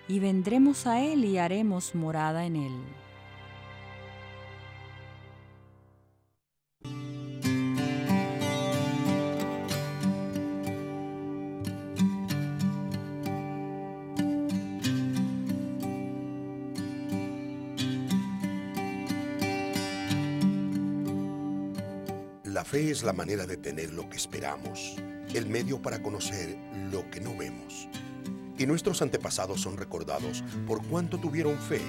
[0.08, 2.74] y vendremos a Él y haremos morada en Él.
[22.44, 24.98] La fe es la manera de tener lo que esperamos,
[25.34, 26.58] el medio para conocer
[26.92, 27.88] lo que no vemos.
[28.58, 31.82] Y nuestros antepasados son recordados por cuánto tuvieron fe.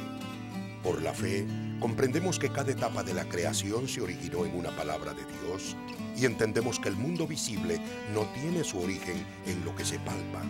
[0.82, 1.46] Por la fe,
[1.80, 5.76] comprendemos que cada etapa de la creación se originó en una palabra de Dios
[6.16, 7.80] y entendemos que el mundo visible
[8.12, 10.42] no tiene su origen en lo que se palpa.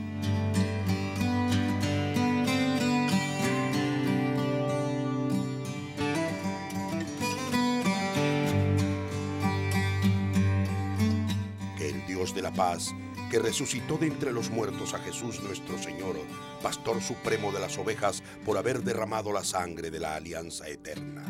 [12.54, 12.94] Paz,
[13.30, 16.16] que resucitó de entre los muertos a Jesús nuestro Señor,
[16.62, 21.24] pastor supremo de las ovejas, por haber derramado la sangre de la alianza eterna.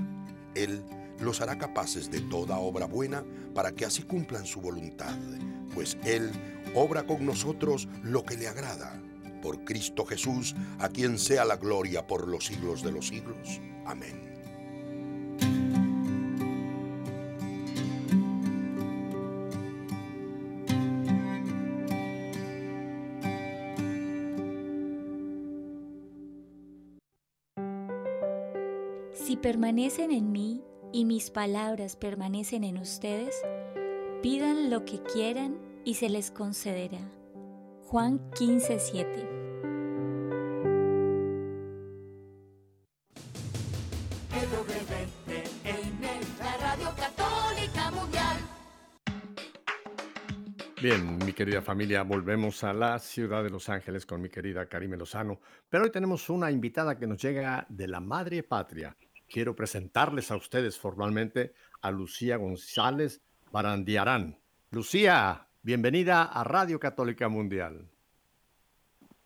[0.54, 0.84] Él
[1.20, 5.16] los hará capaces de toda obra buena para que así cumplan su voluntad,
[5.74, 6.30] pues Él
[6.74, 9.00] obra con nosotros lo que le agrada.
[9.42, 13.60] Por Cristo Jesús, a quien sea la gloria por los siglos de los siglos.
[13.84, 14.33] Amén.
[29.44, 33.42] Permanecen en mí y mis palabras permanecen en ustedes,
[34.22, 37.12] pidan lo que quieran y se les concederá.
[37.82, 39.28] Juan 15, 7.
[46.38, 48.36] La Radio Católica Mundial.
[50.80, 54.96] Bien, mi querida familia, volvemos a la ciudad de Los Ángeles con mi querida Karime
[54.96, 55.38] Lozano.
[55.68, 58.96] Pero hoy tenemos una invitada que nos llega de la madre patria.
[59.28, 64.38] Quiero presentarles a ustedes formalmente a Lucía González Barandiarán.
[64.70, 67.88] Lucía, bienvenida a Radio Católica Mundial.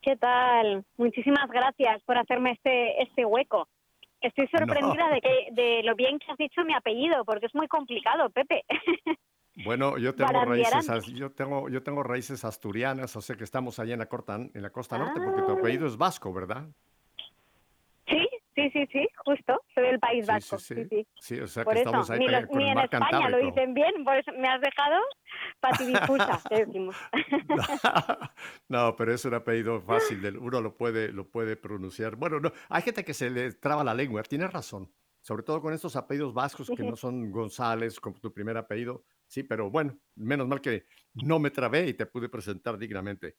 [0.01, 0.85] ¿Qué tal?
[0.97, 3.69] Muchísimas gracias por hacerme este, este hueco.
[4.21, 5.15] Estoy sorprendida No.
[5.15, 8.65] de, que, de lo bien que has dicho mi apellido, porque es muy complicado, Pepe.
[9.65, 13.95] Bueno, yo tengo raíces, yo tengo, yo tengo raíces asturianas, o sea que estamos allá
[13.95, 15.55] en la costa, en la costa norte, porque tu Ah.
[15.59, 16.69] apellido es vasco, ¿verdad?
[18.63, 19.63] Sí, sí, sí, justo.
[19.75, 20.59] Soy del País Vasco.
[20.59, 20.89] sí, Sí, sí.
[20.91, 21.07] sí.
[21.21, 22.79] Sí, o sea Por que eso, estamos ahí ni, pega- los- con ni el en
[22.85, 25.01] España lo dicen bien, por eso me has dejado
[25.61, 26.97] patidifusa, que decimos.
[28.69, 32.17] No, pero es un apellido fácil, uno lo puede, lo puede pronunciar.
[32.17, 35.73] Bueno, no, hay gente que se le traba la lengua, tienes razón, sobre todo con
[35.73, 40.47] estos apellidos vascos que no son González, como tu primer apellido, sí, pero bueno, menos
[40.49, 40.85] mal que
[41.25, 43.37] no me trabé y te pude presentar dignamente.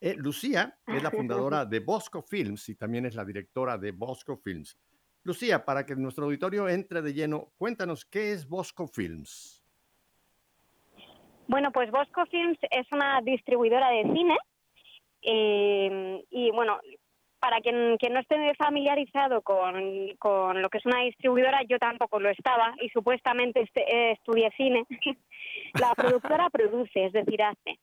[0.00, 4.36] Eh, Lucía es la fundadora de Bosco Films y también es la directora de Bosco
[4.36, 4.78] Films.
[5.22, 9.62] Lucía, para que nuestro auditorio entre de lleno, cuéntanos qué es Bosco Films.
[11.46, 14.38] Bueno, pues Bosco Films es una distribuidora de cine
[15.22, 16.78] eh, y bueno,
[17.40, 22.20] para quien, quien no esté familiarizado con, con lo que es una distribuidora, yo tampoco
[22.20, 24.84] lo estaba y supuestamente este- eh, estudié cine.
[25.80, 27.78] la productora produce, es decir, hace.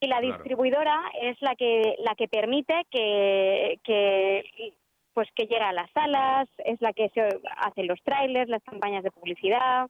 [0.00, 0.34] Y la Claro.
[0.36, 4.74] distribuidora es la que la que permite que, que
[5.12, 7.20] pues que llega a las salas, es la que se
[7.56, 9.88] hace los trailers, las campañas de publicidad,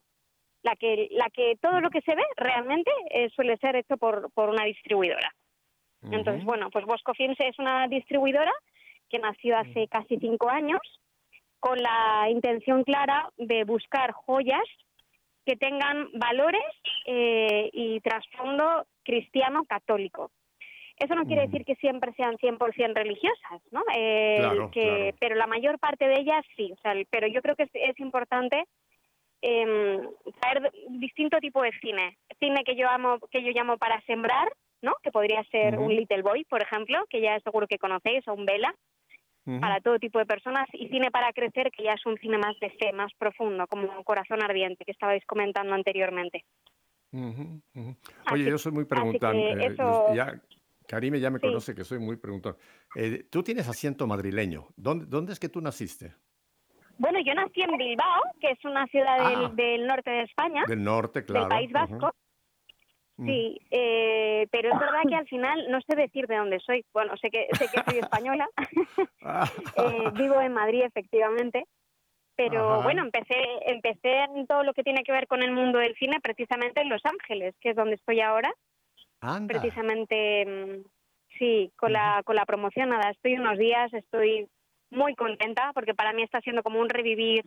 [0.63, 4.31] la que la que todo lo que se ve realmente eh, suele ser hecho por,
[4.33, 5.31] por una distribuidora.
[6.01, 8.53] Entonces, bueno, pues Bosco Films es una distribuidora
[9.09, 10.79] que nació hace casi cinco años
[11.59, 14.63] con la intención clara de buscar joyas
[15.49, 16.61] que tengan valores
[17.07, 20.29] eh, y trasfondo cristiano católico.
[20.95, 23.81] Eso no quiere decir que siempre sean 100% religiosas, ¿no?
[23.95, 25.17] Eh, Claro, que, claro.
[25.19, 26.71] Pero la mayor parte de ellas sí.
[26.71, 28.65] O sea, pero yo creo que es, es importante
[29.41, 29.99] eh,
[30.39, 32.19] traer distinto tipo de cine.
[32.39, 34.49] Cine que yo amo, que yo llamo para sembrar,
[34.83, 34.93] ¿no?
[35.01, 38.45] Que podría ser un Little Boy, por ejemplo, que ya seguro que conocéis, o un
[38.45, 38.75] Vela,
[39.61, 40.67] para todo tipo de personas.
[40.73, 44.03] Y cine para crecer, que ya es un cine más de fe, más profundo, como
[44.03, 46.45] Corazón Ardiente, que estabais comentando anteriormente.
[47.11, 48.89] Oye, Así- yo soy muy que
[49.63, 50.39] eh, eso- ya,
[50.87, 51.47] Karime ya me Sí.
[51.47, 52.55] conoce que soy muy preguntón.
[52.95, 54.67] Eh, tú tienes asiento madrileño.
[54.75, 56.13] ¿Dónde, ¿Dónde es que tú naciste?
[56.97, 59.51] Bueno, yo nací en Bilbao, que es una ciudad del, Ah.
[59.55, 61.47] del norte de España, Del norte, claro.
[61.47, 62.11] del País Vasco.
[63.19, 63.25] Mm.
[63.25, 66.85] Sí, eh, pero es verdad que al final no sé decir de dónde soy.
[66.93, 68.47] Bueno, sé que sé que soy española.
[69.21, 69.45] Ah.
[69.75, 71.65] Eh, vivo en Madrid, efectivamente.
[72.37, 72.83] Pero Ajá.
[72.83, 76.21] bueno, empecé empecé en todo lo que tiene que ver con el mundo del cine
[76.21, 78.53] precisamente en Los Ángeles, que es donde estoy ahora.
[79.19, 79.59] Anda.
[79.59, 80.87] Precisamente, mm,
[81.37, 82.87] sí, con la con la promoción.
[82.87, 84.47] Nada, estoy unos días, estoy
[84.91, 87.43] muy contenta porque para mí está siendo como un revivir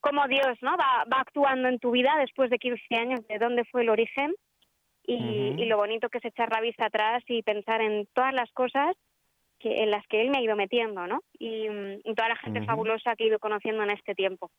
[0.00, 0.70] cómo Dios ¿no?
[0.78, 4.34] va, va actuando en tu vida después de 15 años, de dónde fue el origen
[5.04, 8.50] y, y lo bonito que es echar la vista atrás y pensar en todas las
[8.52, 8.96] cosas
[9.58, 11.20] que, en las que Él me ha ido metiendo, ¿no?
[11.38, 14.50] Y, mm, y toda la gente fabulosa que he ido conociendo en este tiempo.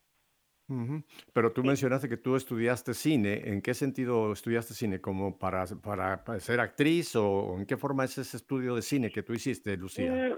[1.33, 3.41] Pero tú mencionaste que tú estudiaste cine.
[3.45, 4.99] ¿En qué sentido estudiaste cine?
[5.01, 9.11] ¿Como para, para, para ser actriz o en qué forma es ese estudio de cine
[9.11, 10.11] que tú hiciste, Lucía?
[10.11, 10.37] Mm,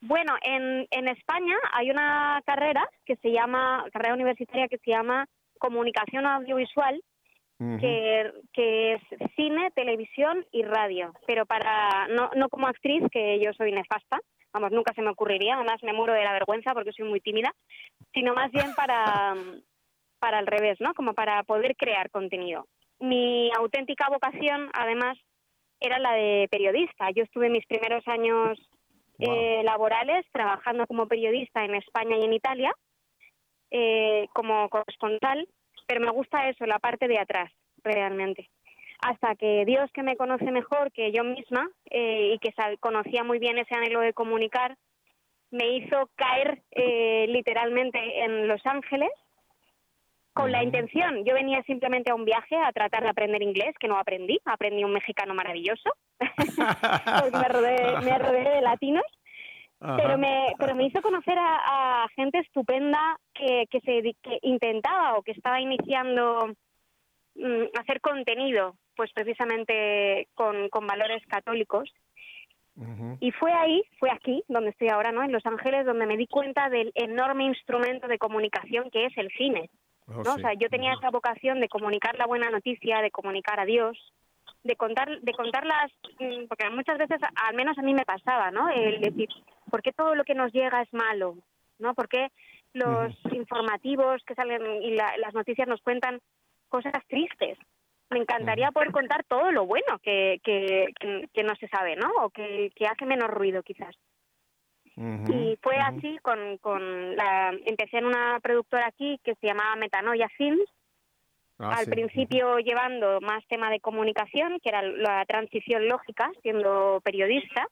[0.00, 5.26] Bueno, en, en España hay una carrera que se llama, carrera universitaria que se llama
[5.58, 7.00] Comunicación Audiovisual,
[7.58, 9.02] Que es
[9.34, 14.20] cine, televisión y radio, pero para no, no como actriz, que yo soy nefasta,
[14.52, 17.52] vamos, nunca se me ocurriría, además me muero de la vergüenza porque soy muy tímida,
[18.12, 19.34] sino más bien para,
[20.20, 20.94] para al revés, ¿no?
[20.94, 22.66] Como para poder crear contenido.
[23.00, 25.18] Mi auténtica vocación, además,
[25.80, 27.10] era la de periodista.
[27.10, 28.58] Yo estuve mis primeros años
[29.18, 32.72] eh, laborales trabajando como periodista en España y en Italia,
[33.70, 35.46] eh, como corresponsal,
[35.88, 37.50] pero me gusta eso, la parte de atrás,
[37.82, 38.50] realmente.
[39.00, 43.38] Hasta que Dios, que me conoce mejor que yo misma eh, y que conocía muy
[43.38, 44.76] bien ese anhelo de comunicar,
[45.50, 49.10] me hizo caer eh, literalmente en Los Ángeles
[50.34, 51.24] con la intención.
[51.24, 54.84] Yo venía simplemente a un viaje a tratar de aprender inglés, que no aprendí, aprendí
[54.84, 59.06] un mexicano maravilloso, porque me rodeé, me rodeé de latinos
[59.80, 59.96] Ajá.
[59.96, 65.16] pero me pero me hizo conocer a, a gente estupenda que, que se que intentaba
[65.16, 66.48] o que estaba iniciando
[67.36, 71.90] mm, hacer contenido pues precisamente con, con valores católicos.
[73.18, 76.28] Y fue ahí fue aquí donde estoy ahora no en Los Ángeles donde me di
[76.28, 79.68] cuenta del enorme instrumento de comunicación que es el cine
[80.08, 80.34] Oh, ¿no?
[80.34, 83.96] O sea, yo tenía esa vocación de comunicar la buena noticia, de comunicar a Dios,
[84.64, 88.50] de contar, de contar las, mm, porque muchas veces, al menos a mí me pasaba,
[88.50, 88.68] ¿no?
[88.68, 89.28] El decir,
[89.70, 91.36] ¿por qué todo lo que nos llega es malo?
[91.78, 91.94] ¿No?
[91.94, 92.28] ¿Por qué
[92.72, 96.20] los informativos que salen y la- las noticias nos cuentan
[96.68, 97.56] cosas tristes?
[98.10, 102.10] Me encantaría poder contar todo lo bueno que, que, que, que no se sabe, ¿no?
[102.22, 103.94] O que, que hace menos ruido, quizás.
[105.32, 107.50] Y fue así con, con la...
[107.66, 110.68] Empecé en una productora aquí que se llamaba Metanoia Films,
[111.58, 111.90] Ah, al sí.
[111.90, 117.66] principio llevando más tema de comunicación, que era la transición lógica, siendo periodista.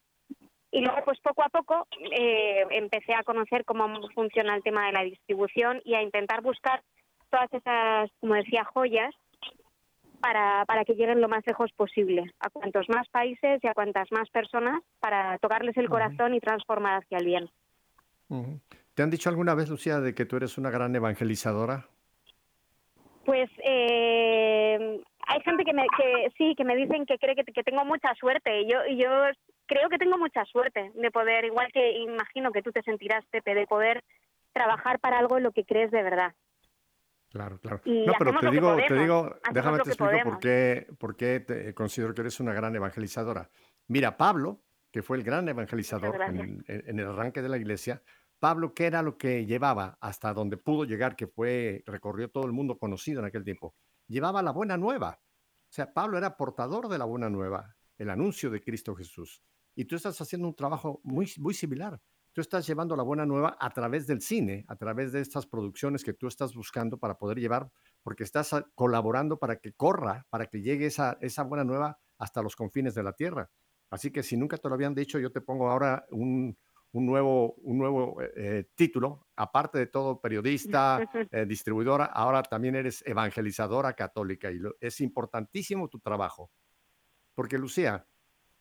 [0.72, 4.92] Y luego, pues poco a poco, eh, empecé a conocer cómo funciona el tema de
[4.92, 6.83] la distribución y a intentar buscar
[7.31, 9.14] todas esas, como decía, joyas
[10.20, 14.11] para, para que lleguen lo más lejos posible, a cuantos más países y a cuantas
[14.11, 17.51] más personas, para tocarles el corazón y transformar hacia el bien.
[18.94, 21.87] ¿Te han dicho alguna vez, Lucía, de que tú eres una gran evangelizadora?
[23.27, 27.65] Pues eh, hay gente que, me, que sí, que me dicen que cree que, que
[27.65, 28.62] tengo mucha suerte.
[28.62, 29.11] Y yo, yo
[29.67, 33.55] creo que tengo mucha suerte de poder, igual que imagino que tú te sentirás, Pepe,
[33.55, 34.03] de poder
[34.53, 36.33] trabajar para algo en lo que crees de verdad.
[37.31, 37.81] Claro, claro.
[37.85, 41.75] Y no, pero te digo, te digo, déjame te explico por qué, por qué te
[41.75, 43.51] considero que eres una gran evangelizadora.
[43.89, 48.01] Mira, Pablo, que fue el gran evangelizador en el arranque de la iglesia,
[48.38, 52.53] Pablo, ¿qué era lo que llevaba hasta donde pudo llegar, que fue, recorrió todo el
[52.53, 53.75] mundo conocido en aquel tiempo?
[54.07, 55.20] Llevaba la buena nueva.
[55.22, 59.42] O sea, Pablo era portador de la buena nueva, el anuncio de Cristo Jesús.
[59.75, 62.01] Y tú estás haciendo un trabajo muy, muy similar.
[62.33, 66.05] Tú estás llevando la buena nueva a través del cine, a través de estas producciones
[66.05, 67.70] que tú estás buscando para poder llevar,
[68.03, 72.55] porque estás colaborando para que corra, para que llegue esa, esa buena nueva hasta los
[72.55, 73.51] confines de la tierra.
[73.90, 76.59] Así que si nunca te lo habían dicho, yo te pongo ahora un,
[76.97, 80.99] un nuevo, un nuevo eh, eh, título, aparte de todo periodista,
[81.31, 86.51] eh, distribuidora, ahora también eres evangelizadora católica y lo- es importantísimo tu trabajo.
[87.35, 88.07] Porque Lucía,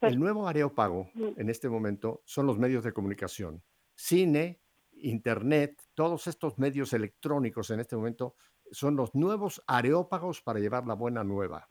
[0.02, 3.64] el nuevo areópago en este momento son los medios de comunicación.
[3.96, 4.60] Cine,
[4.92, 8.36] internet, todos estos medios electrónicos en este momento
[8.72, 11.70] son los nuevos areópagos para llevar la buena nueva.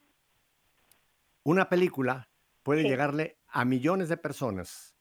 [1.43, 2.31] Una película
[2.63, 2.89] puede Sí.
[2.89, 4.94] llegarle a millones de personas.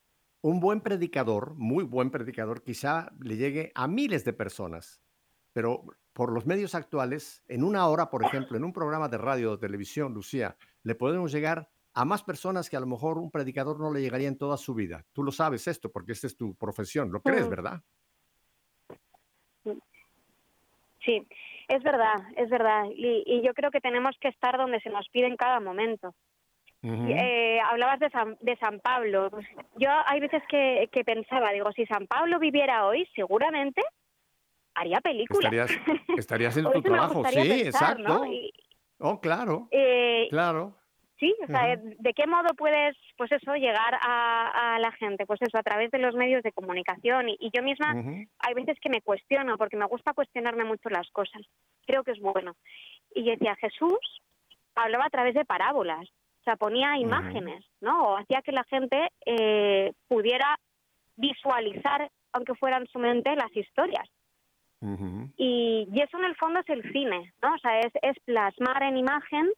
[0.44, 5.00] Un buen predicador, muy buen predicador, quizá le llegue a miles de personas.
[5.54, 9.52] Pero por los medios actuales, en una hora, por ejemplo, en un programa de radio
[9.52, 13.80] o televisión, Lucía, le podemos llegar a más personas que a lo mejor un predicador
[13.80, 15.06] no le llegaría en toda su vida.
[15.14, 17.50] Tú lo sabes esto porque esta es tu profesión, lo crees, Mm.
[17.50, 17.82] ¿verdad?
[21.06, 21.26] Sí,
[21.68, 22.84] es verdad, es verdad.
[22.94, 26.14] Y, y yo creo que tenemos que estar donde se nos pide en cada momento.
[26.84, 29.30] Eh, hablabas de San, de San Pablo.
[29.30, 33.82] Pues yo hay veces que, que pensaba, digo, si San Pablo viviera hoy, seguramente
[34.74, 35.48] haría película.
[35.48, 35.70] Estarías,
[36.18, 38.02] estarías O tu trabajo, sí, pensar, exacto.
[38.02, 38.26] ¿no?
[38.26, 38.52] Y,
[38.98, 40.76] Oh, claro, eh, claro.
[41.18, 45.26] Sí, o sea, ¿de qué modo puedes, pues eso, llegar a, a la gente?
[45.26, 47.28] Pues eso, a través de los medios de comunicación.
[47.28, 47.94] Y, y yo misma
[48.38, 51.42] hay veces que me cuestiono, porque me gusta cuestionarme mucho las cosas.
[51.86, 52.56] Creo que es bueno.
[53.14, 54.22] Y yo decía, Jesús
[54.74, 56.08] hablaba a través de parábolas,
[56.44, 58.02] o sea, ponía imágenes, ¿no?
[58.04, 60.58] O hacía que la gente eh, pudiera
[61.16, 64.06] visualizar, aunque fuera en su mente, las historias.
[65.38, 67.54] Y, y eso en el fondo es el cine, ¿no?
[67.54, 69.48] O sea, es, es plasmar en imagen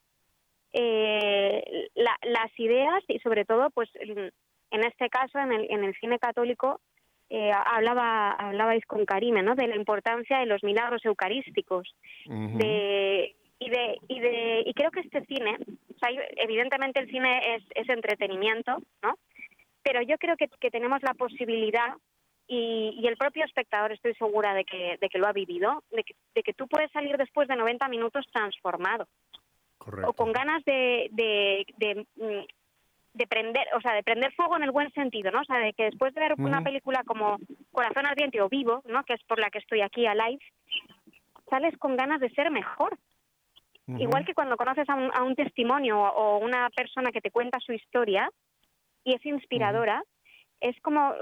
[0.72, 4.30] eh, la- las ideas y sobre todo, pues en
[4.72, 6.80] en este caso, en el, en el cine católico,
[7.30, 9.54] eh, hablaba, hablabais con Karime, ¿no?
[9.54, 11.94] De la importancia de los milagros eucarísticos,
[12.58, 15.56] de y de y de y creo que este cine,
[15.94, 19.14] o sea, evidentemente el cine es, es entretenimiento, ¿no?
[19.82, 21.94] Pero yo creo que, que tenemos la posibilidad
[22.48, 26.04] y, y el propio espectador estoy segura de que, de que lo ha vivido, de
[26.04, 29.06] que, de que tú puedes salir después de 90 minutos transformado
[30.06, 32.44] o con ganas de, de, de, mm,
[33.14, 35.40] de prender, o sea, de prender fuego en el buen sentido, ¿no?
[35.40, 37.38] O sea, de que después de ver una película como
[37.72, 39.04] Corazón Ardiente o Vivo, ¿no?
[39.04, 40.44] Que es por la que estoy aquí a live,
[41.48, 42.98] sales con ganas de ser mejor.
[43.86, 47.60] Igual que cuando conoces a un, a un testimonio o una persona que te cuenta
[47.60, 48.28] su historia
[49.04, 50.02] y es inspiradora,
[50.60, 51.14] es como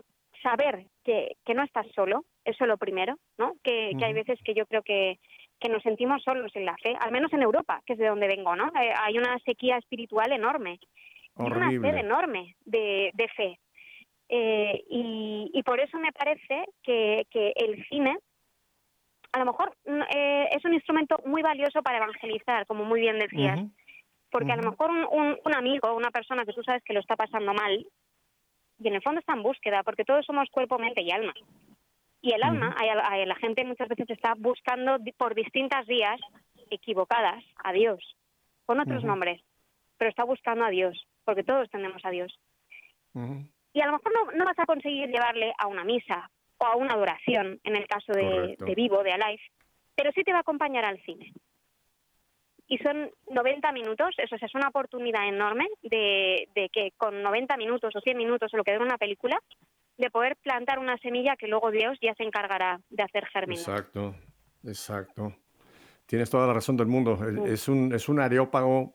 [0.43, 3.53] saber que, que no estás solo, eso lo primero, ¿no?
[3.63, 5.19] Que, que hay veces que yo creo que,
[5.61, 8.29] que nos sentimos solos en la fe, al menos en Europa, que es de donde
[8.29, 8.69] vengo, ¿no?
[8.81, 10.79] Eh, hay una sequía espiritual enorme,
[11.39, 11.91] y una Horrible.
[11.91, 13.59] sed enorme de, de fe.
[14.29, 18.17] Eh, y, y por eso me parece que, que el cine
[19.35, 23.19] a lo mejor mm, eh, es un instrumento muy valioso para evangelizar, como muy bien
[23.19, 23.61] decías.
[24.31, 27.01] Porque a lo mejor un, un, un amigo, una persona que tú sabes que lo
[27.01, 27.85] está pasando mal,
[28.79, 31.35] y en el fondo está en búsqueda, porque todos somos cuerpo, mente y alma.
[32.21, 32.75] Y el alma,
[33.27, 36.21] la gente muchas veces está buscando por distintas vías
[36.71, 38.17] equivocadas a Dios,
[38.67, 39.43] con otros nombres,
[39.99, 42.39] pero está buscando a Dios, porque todos tenemos a Dios.
[43.73, 46.31] Y a lo mejor no, no vas a conseguir llevarle a una misa
[46.65, 49.43] o a una adoración, en el caso de, Vivo, de Alive,
[49.95, 51.33] pero sí te va a acompañar al cine.
[52.67, 57.95] Y son 90 minutos, eso es una oportunidad enorme de, de que con 90 minutos
[57.95, 59.39] o 100 minutos o lo que dure una película,
[59.99, 63.61] de poder plantar una semilla que luego Dios ya se encargará de hacer germinar.
[63.61, 64.15] Exacto,
[64.65, 65.37] exacto.
[66.07, 67.19] Tienes toda la razón del mundo.
[67.47, 68.95] Es un, es un areópago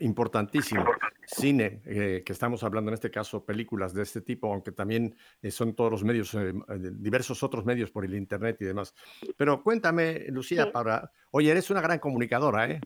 [0.00, 0.84] importantísimo.
[1.30, 5.50] Cine, eh, que estamos hablando en este caso, películas de este tipo, aunque también eh,
[5.50, 8.94] son todos los medios, eh, eh, diversos otros medios por el Internet y demás.
[9.36, 10.70] Pero cuéntame, Lucía, Sí.
[10.72, 11.10] para...
[11.30, 12.80] Oye, eres una gran comunicadora, ¿eh?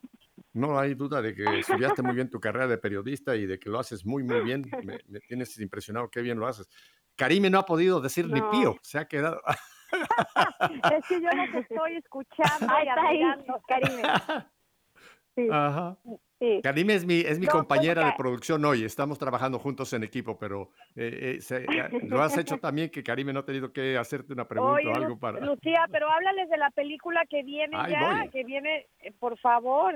[0.55, 3.71] No hay duda de que estudiaste muy bien tu carrera de periodista y de que
[3.71, 4.63] lo haces muy, muy bien.
[4.85, 6.69] Me, me tienes impresionado qué bien lo haces.
[7.17, 8.51] Karime no ha podido decir ni No.
[8.51, 9.41] pío, se ha quedado...
[9.93, 13.23] Es que yo los estoy escuchando Ahí está ahí,
[13.69, 14.03] Karime.
[15.35, 15.49] Sí.
[15.51, 15.97] Ajá.
[16.39, 16.61] Sí.
[16.63, 20.03] Karime es mi, es mi No, pues, compañera de producción hoy, estamos trabajando juntos en
[20.03, 23.73] equipo, pero eh, eh, se- eh, lo has hecho también que Karime no ha tenido
[23.73, 25.39] que hacerte una pregunta Oye, o algo para...
[25.41, 28.29] Lucía, pero háblales de la película que viene ya, voy.
[28.31, 29.95] que viene, eh, por favor.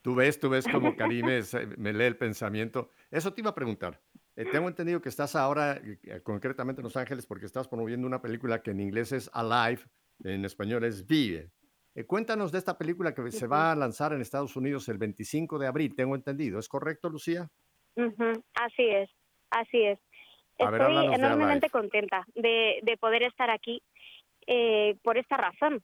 [0.00, 2.90] Tú ves, tú ves como Karime se- me lee el pensamiento.
[3.10, 4.00] Eso te iba a preguntar.
[4.36, 8.22] Eh, tengo entendido que estás ahora, eh, concretamente en Los Ángeles, porque estás promoviendo una
[8.22, 9.82] película que en inglés es Alive,
[10.24, 11.50] en español es Vive.
[11.98, 15.58] Eh, cuéntanos de esta película que se va a lanzar en Estados Unidos el 25
[15.58, 16.60] de abril, tengo entendido.
[16.60, 17.48] ¿Es correcto, Lucía?
[17.96, 19.10] Ujú, Así es,
[19.50, 19.98] así es.
[20.60, 23.82] A Estoy enormemente contenta de, de poder estar aquí
[24.46, 25.82] eh, por esta razón.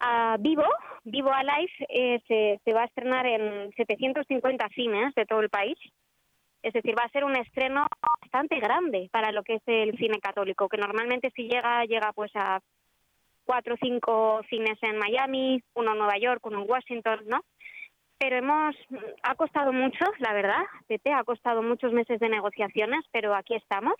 [0.00, 0.64] Ah, Vivo,
[1.04, 5.76] Vivo Alive, eh, se, se va a estrenar en 750 cines de todo el país.
[6.62, 7.86] Es decir, va a ser un estreno
[8.22, 12.30] bastante grande para lo que es el cine católico, que normalmente si llega, llega pues
[12.34, 12.62] a
[13.44, 17.44] cuatro o cinco cines en Miami, uno en Nueva York, uno en Washington, ¿no?
[18.18, 18.76] Pero hemos,
[19.22, 23.94] ha costado mucho, la verdad, Pepe, ha costado muchos meses de negociaciones, pero aquí estamos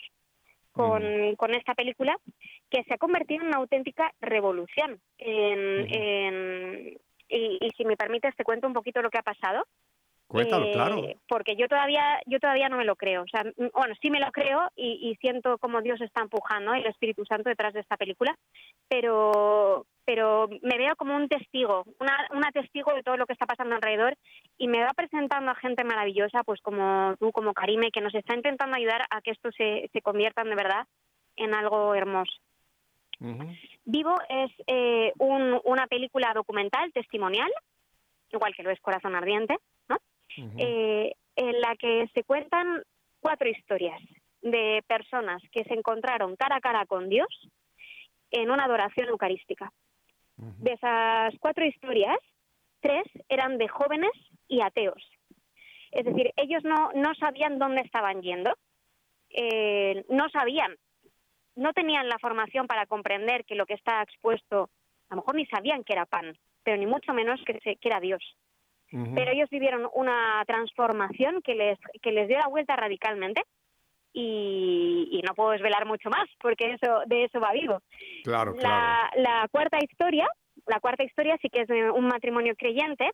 [0.71, 2.17] con, con esta película
[2.71, 5.01] que se ha convertido en una auténtica revolución.
[5.19, 9.67] En, en- y, y si me permites, te cuento un poquito lo que ha pasado.
[10.33, 11.03] Cuéntalo, Eh, claro.
[11.29, 13.23] Porque yo todavía, yo todavía no me lo creo.
[13.23, 16.81] O sea, bueno, sí me lo creo y, y siento como Dios está empujando y
[16.81, 18.35] el Espíritu Santo detrás de esta película,
[18.89, 23.47] pero, pero me veo como un testigo, una, una testigo de todo lo que está
[23.47, 24.17] pasando alrededor
[24.59, 28.35] y me va presentando a gente maravillosa, pues como tú, como Karime, que nos está
[28.35, 30.87] intentando ayudar a que esto se, se convierta de verdad
[31.37, 32.33] en algo hermoso.
[33.85, 37.51] Vivo es eh, un- una película documental, testimonial,
[38.33, 39.57] igual que lo es Corazón Ardiente,
[39.89, 39.97] ¿no?
[40.59, 42.83] Eh, en la que se cuentan
[43.21, 44.01] cuatro historias
[44.43, 47.29] de personas que se encontraron cara a cara con Dios
[48.31, 49.73] en una adoración eucarística.
[50.37, 52.19] De esas cuatro historias,
[52.81, 54.11] tres eran de jóvenes
[54.49, 55.03] y ateos.
[55.91, 58.53] Es decir, ellos no, no sabían dónde estaban yendo,
[59.31, 60.75] eh, no sabían,
[61.55, 64.71] no tenían la formación para comprender que lo que está expuesto,
[65.11, 67.89] a lo mejor ni sabían que era pan, pero ni mucho menos que, se- que
[67.89, 68.23] era Dios.
[68.93, 73.43] Pero ellos vivieron una transformación que les, que les dio la vuelta radicalmente
[74.13, 77.81] y, y no puedo desvelar mucho más porque eso de eso va vivo.
[78.23, 79.11] Claro, claro.
[79.17, 80.29] La, la cuarta historia,
[80.67, 83.11] la cuarta historia sí que es de un matrimonio creyente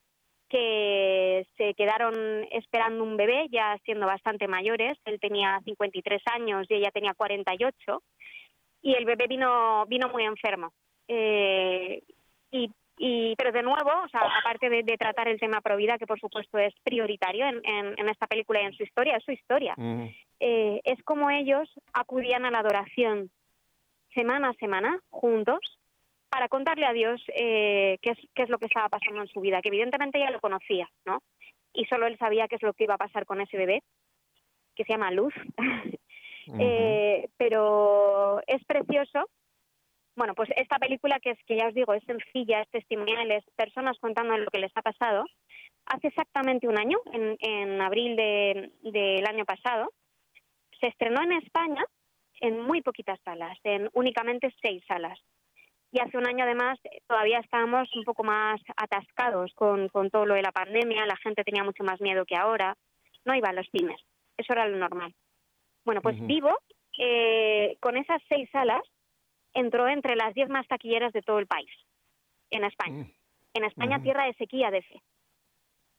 [0.48, 2.14] que se quedaron
[2.50, 4.98] esperando un bebé ya siendo bastante mayores.
[5.04, 8.02] Él tenía 53 años y ella tenía 48
[8.82, 10.72] y el bebé vino vino muy enfermo.
[11.06, 12.02] Eh,
[12.50, 16.06] y, y pero de nuevo, o sea, aparte de, de tratar el tema provida, que
[16.06, 19.32] por supuesto es prioritario en, en, en esta película y en su historia, es su
[19.32, 20.10] historia Ujú.
[20.40, 23.30] eh, es como ellos acudían a la adoración
[24.14, 25.60] semana a semana juntos
[26.28, 29.40] para contarle a Dios eh, qué, es, qué es lo que estaba pasando en su
[29.40, 31.22] vida, que evidentemente ella lo conocía, ¿no?
[31.72, 33.82] Y solo él sabía qué es lo que iba a pasar con ese bebé,
[34.74, 35.34] que se llama Luz.
[36.58, 39.28] Eh, pero es precioso.
[40.18, 43.44] Bueno, pues esta película que es que ya os digo, es sencilla, es testimonial, es
[43.54, 45.24] personas contando lo que les ha pasado.
[45.86, 49.92] Hace exactamente un año, en, en abril de- del año pasado,
[50.80, 51.84] se estrenó en España
[52.40, 55.18] en muy poquitas salas, en únicamente seis salas.
[55.92, 60.34] Y hace un año además todavía estábamos un poco más atascados con, con todo lo
[60.34, 62.76] de la pandemia, la gente tenía mucho más miedo que ahora,
[63.24, 64.00] no iba a los cines,
[64.36, 65.14] eso era lo normal.
[65.84, 66.16] Bueno, pues.
[66.26, 66.50] Vivo,
[66.98, 68.82] eh, con esas seis salas,
[69.54, 71.70] entró entre las diez más taquilleras de todo el país,
[72.50, 73.06] en España.
[73.54, 74.04] En España, Ujú.
[74.04, 75.02] tierra de sequía de fe.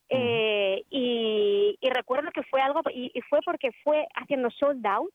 [0.09, 5.13] Eh, y, y recuerdo que fue algo, y, y fue porque fue haciendo sold out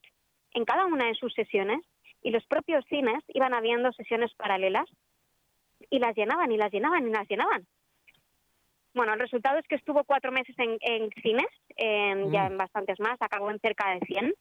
[0.52, 1.80] en cada una de sus sesiones
[2.22, 4.86] y los propios cines iban habiendo sesiones paralelas
[5.90, 7.66] y las llenaban y las llenaban y las llenaban.
[8.94, 12.52] Bueno, el resultado es que estuvo cuatro meses en, en cines, en, ya Mm.
[12.52, 14.32] en bastantes más, acabó en cerca de 100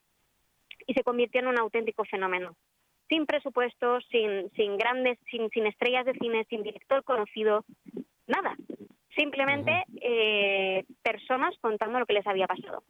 [0.85, 2.55] y se convirtió en un auténtico fenómeno.
[3.13, 7.63] Sin presupuesto, sin, sin grandes, sin, sin estrellas de cine, sin director conocido,
[8.25, 8.55] nada.
[9.15, 12.81] Simplemente eh, personas contando lo que les había pasado.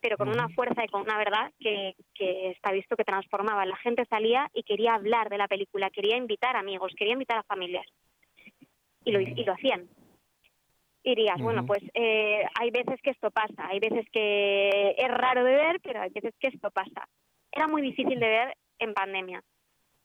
[0.00, 3.66] Pero con una fuerza y con una verdad que, que está visto que transformaba.
[3.66, 7.42] La gente salía y quería hablar de la película, quería invitar amigos, quería invitar a
[7.42, 7.86] familias.
[9.04, 9.88] Y lo, y lo hacían.
[11.02, 15.42] Y dirías, bueno, pues eh, hay veces que esto pasa, hay veces que es raro
[15.42, 17.08] de ver, pero hay veces que esto pasa.
[17.50, 19.42] Era muy difícil de ver en pandemia.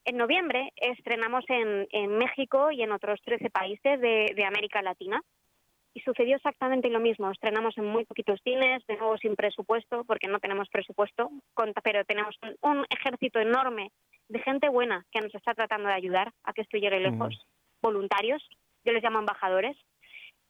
[0.06, 5.22] En noviembre estrenamos en, en México y en otros 13 países de, de América Latina.
[5.96, 7.32] Y sucedió exactamente lo mismo.
[7.32, 11.30] Estrenamos en muy poquitos cines, de nuevo sin presupuesto, porque no tenemos presupuesto,
[11.84, 13.92] pero tenemos un, ejército enorme
[14.28, 17.46] de gente buena que nos está tratando de ayudar a que esto llegue lejos.
[17.82, 18.44] Voluntarios,
[18.84, 19.78] yo les llamo embajadores,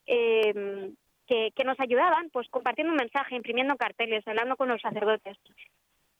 [0.06, 0.90] eh,
[1.26, 5.36] que, que nos ayudaban pues compartiendo un mensaje, imprimiendo carteles, hablando con los sacerdotes.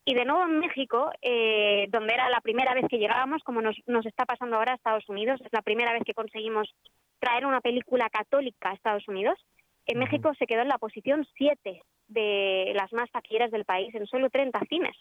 [0.07, 3.75] Y de nuevo en México, eh, donde era la primera vez que llegábamos, como nos,
[3.87, 6.73] nos está pasando ahora a Estados Unidos, es la primera vez que conseguimos
[7.19, 9.39] traer una película católica a Estados Unidos.
[9.87, 14.05] En México se quedó en la posición 7 de las más taquilleras del país, en
[14.05, 14.95] solo 30 cines.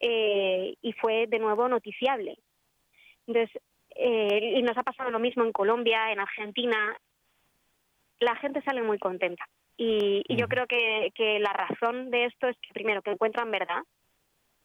[0.00, 2.38] Eh, y fue de nuevo noticiable.
[3.26, 3.60] Entonces,
[3.94, 6.96] eh, y nos ha pasado lo mismo en Colombia, en Argentina.
[8.20, 9.44] La gente sale muy contenta.
[9.76, 13.50] Y, y yo creo que, que la razón de esto es que, primero, que encuentran
[13.50, 13.82] verdad.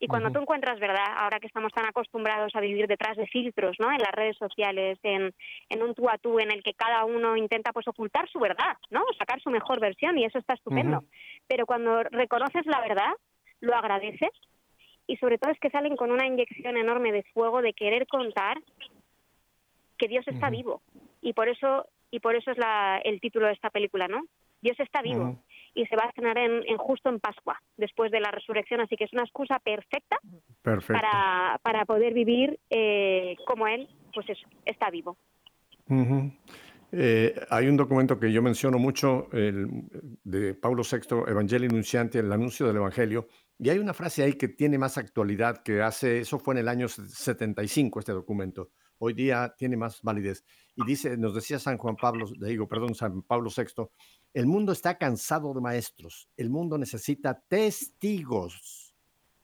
[0.03, 3.77] Y cuando tú encuentras verdad, ahora que estamos tan acostumbrados a vivir detrás de filtros,
[3.79, 3.89] ¿no?
[3.89, 5.33] En las redes sociales, en,
[5.69, 8.75] en un tú a tú en el que cada uno intenta pues ocultar su verdad,
[8.91, 9.01] ¿no?
[9.17, 11.05] Sacar su mejor versión y eso está estupendo.
[11.47, 13.13] Pero cuando reconoces la verdad,
[13.61, 14.31] lo agradeces
[15.07, 18.57] y sobre todo es que salen con una inyección enorme de fuego de querer contar
[19.97, 20.81] que Dios está vivo
[21.21, 24.25] y por eso y por eso es la, el título de esta película, ¿no?
[24.61, 25.37] Dios está vivo.
[25.73, 28.95] Y se va a estrenar en, en justo en Pascua, después de la resurrección, así
[28.95, 30.17] que es una excusa perfecta
[30.61, 31.01] Perfecto.
[31.01, 35.17] para, para poder vivir eh, como Él, pues eso, está vivo.
[36.91, 39.67] Eh, hay un documento que yo menciono mucho, el,
[40.23, 44.49] de Pablo VI, Evangelii Nunciante, el anuncio del Evangelio, y hay una frase ahí que
[44.49, 48.69] tiene más actualidad que hace, eso fue en el año 75 este documento,
[49.03, 50.43] hoy día tiene más validez.
[50.75, 53.83] Y dice, nos decía San Juan Pablo, digo, perdón, San Pablo VI,
[54.33, 58.95] el mundo está cansado de maestros, el mundo necesita testigos,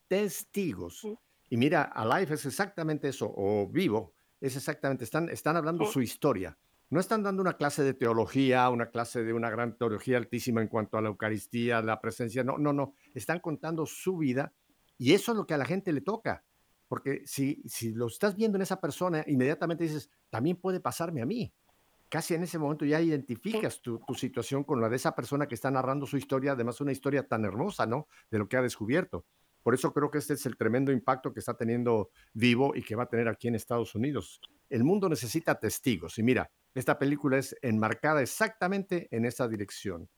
[0.07, 1.07] testigos.
[1.49, 6.57] Y mira, Alive es exactamente eso, o Vivo, es exactamente, están, están hablando su historia.
[6.91, 10.67] No están dando una clase de teología, una clase de una gran teología altísima en
[10.67, 14.53] cuanto a la Eucaristía, la presencia, no, no, no, están contando su vida
[14.97, 16.43] y eso es lo que a la gente le toca.
[16.89, 21.25] Porque si, si lo estás viendo en esa persona, inmediatamente dices, también puede pasarme a
[21.25, 21.53] mí.
[22.09, 25.53] casi en ese momento ya identificas tu, tu situación con la de esa persona que
[25.53, 28.07] está narrando su historia, además una historia tan hermosa, ¿no?
[28.31, 29.25] De lo que ha descubierto.
[29.61, 32.95] Por eso creo que este es el tremendo impacto que está teniendo Vivo y que
[32.95, 34.41] va a tener aquí en Estados Unidos.
[34.69, 40.09] El mundo necesita testigos y mira, esta película es enmarcada exactamente en esa dirección.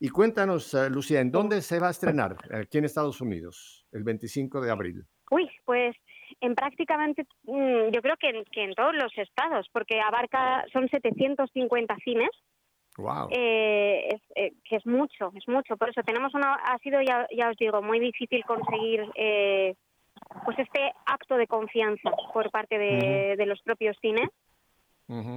[0.00, 4.04] Y cuéntanos, eh, Lucía, ¿en dónde se va a estrenar aquí en Estados Unidos el
[4.04, 5.06] 25 de abril?
[5.30, 5.96] Uy, pues
[6.40, 10.88] en prácticamente, mm, yo creo que en, que en todos los estados, porque abarca, son
[10.88, 12.30] 750 cines,
[12.96, 13.28] Wow.
[13.30, 15.76] eh, es, eh, que es mucho, es mucho.
[15.76, 19.74] Por eso tenemos una, ha sido, ya, ya os digo, muy difícil conseguir eh,
[20.44, 24.28] pues este acto de confianza por parte de, de los propios cines.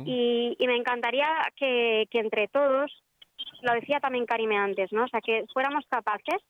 [0.06, 2.92] Y, y me encantaría que, que entre todos,
[3.62, 5.06] lo decía también Karime antes, ¿no?
[5.06, 6.42] O sea, que fuéramos capaces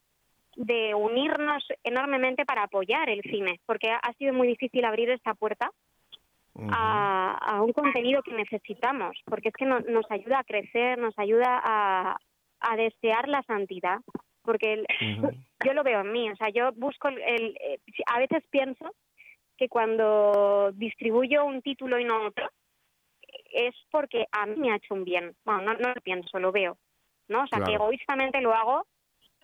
[0.55, 5.71] de unirnos enormemente para apoyar el cine, porque ha- sido muy difícil abrir esta puerta
[6.73, 11.17] a, a un contenido que necesitamos, porque es que no- nos ayuda a crecer, nos
[11.17, 12.17] ayuda a,
[12.59, 13.99] a desear la santidad,
[14.43, 14.85] porque el-
[15.65, 18.93] yo lo veo en mí, o sea, yo busco el, el- eh, a veces pienso
[19.57, 22.49] que cuando distribuyo un título y no otro
[23.53, 25.35] es porque a mí me ha hecho un bien.
[25.45, 26.77] Bueno, no, no lo pienso, lo veo,
[27.27, 27.43] ¿no?
[27.43, 28.85] O sea, que egoístamente lo hago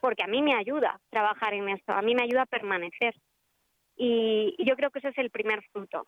[0.01, 3.13] porque a mí me ayuda trabajar en esto, a mí me ayuda a permanecer.
[3.95, 6.05] Y, y yo creo que ese es el primer fruto.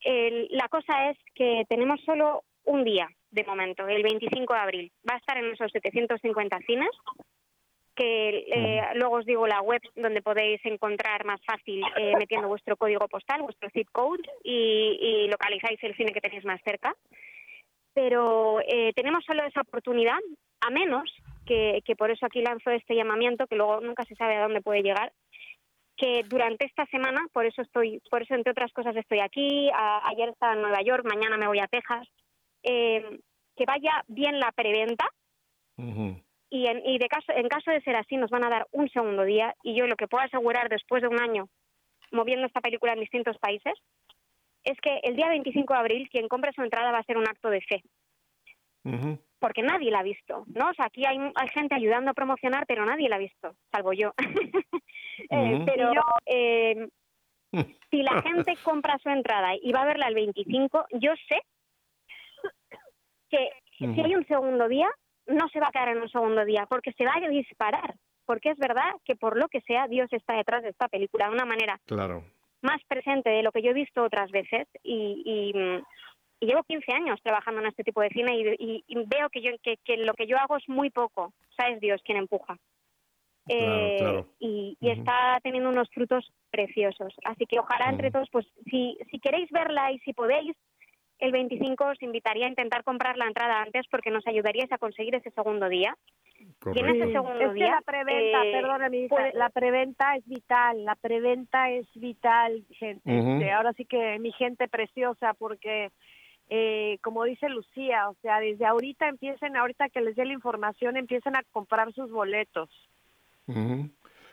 [0.00, 4.92] El- la cosa es que tenemos solo un día de momento, el 25 de abril.
[5.08, 6.90] Va a estar en esos 750 cines,
[7.94, 12.76] que eh, luego os digo la web donde podéis encontrar más fácil eh, metiendo vuestro
[12.76, 16.94] código postal, vuestro zip code y, y localizáis el cine que tenéis más cerca.
[17.94, 20.18] Pero eh, tenemos solo esa oportunidad,
[20.60, 21.12] a menos
[21.44, 24.60] que, que por eso aquí lanzo este llamamiento, que luego nunca se sabe a dónde
[24.62, 25.12] puede llegar,
[25.96, 30.08] que durante esta semana, por eso estoy, por eso entre otras cosas estoy aquí, a-
[30.08, 32.08] ayer estaba en Nueva York, mañana me voy a Texas,
[32.62, 33.20] eh,
[33.56, 35.06] que vaya bien la preventa
[36.50, 38.88] y, en, y de caso, en caso de ser así nos van a dar un
[38.90, 41.48] segundo día y yo lo que puedo asegurar después de un año
[42.10, 43.72] moviendo esta película en distintos países
[44.64, 47.26] es que el día 25 de abril quien compre su entrada va a ser un
[47.26, 47.82] acto de fe
[49.42, 50.70] porque nadie la ha visto, ¿no?
[50.70, 53.92] O sea, aquí hay, hay gente ayudando a promocionar, pero nadie la ha visto, salvo
[53.92, 54.14] yo.
[55.30, 55.92] Eh, pero
[56.24, 56.88] eh,
[57.90, 61.42] si la gente compra su entrada y va a verla el 25, yo sé
[63.28, 64.88] que si hay un segundo día,
[65.26, 67.94] no se va a quedar en un segundo día, porque se va a disparar.
[68.24, 71.34] Porque es verdad que por lo que sea, Dios está detrás de esta película de
[71.34, 72.24] una manera Claro.
[72.62, 75.84] más presente de lo que yo he visto otras veces y, y, mm,
[76.42, 79.40] y llevo 15 años trabajando en este tipo de cine y, y- y veo que,
[79.42, 81.26] yo, que, que lo que yo hago es muy poco.
[81.26, 82.56] O sea, es Dios quien empuja.
[83.46, 84.26] Claro, Eh, claro.
[84.38, 87.14] Y, y está teniendo unos frutos preciosos.
[87.24, 90.56] Así que ojalá entre todos, pues si, si queréis verla y si podéis,
[91.18, 95.14] el 25 os invitaría a intentar comprar la entrada antes porque nos ayudaríais a conseguir
[95.14, 95.96] ese segundo día.
[96.74, 97.70] Y en ese segundo es que día...
[97.70, 102.64] la preventa, eh, perdona, mi hija, puede- la preventa es vital, la preventa es vital,
[102.70, 103.50] gente.
[103.52, 105.90] Ahora sí que mi gente preciosa, porque
[106.54, 110.98] eh, como dice Lucía, o sea, desde ahorita empiecen, ahorita que les dé la información,
[110.98, 112.68] empiecen a comprar sus boletos.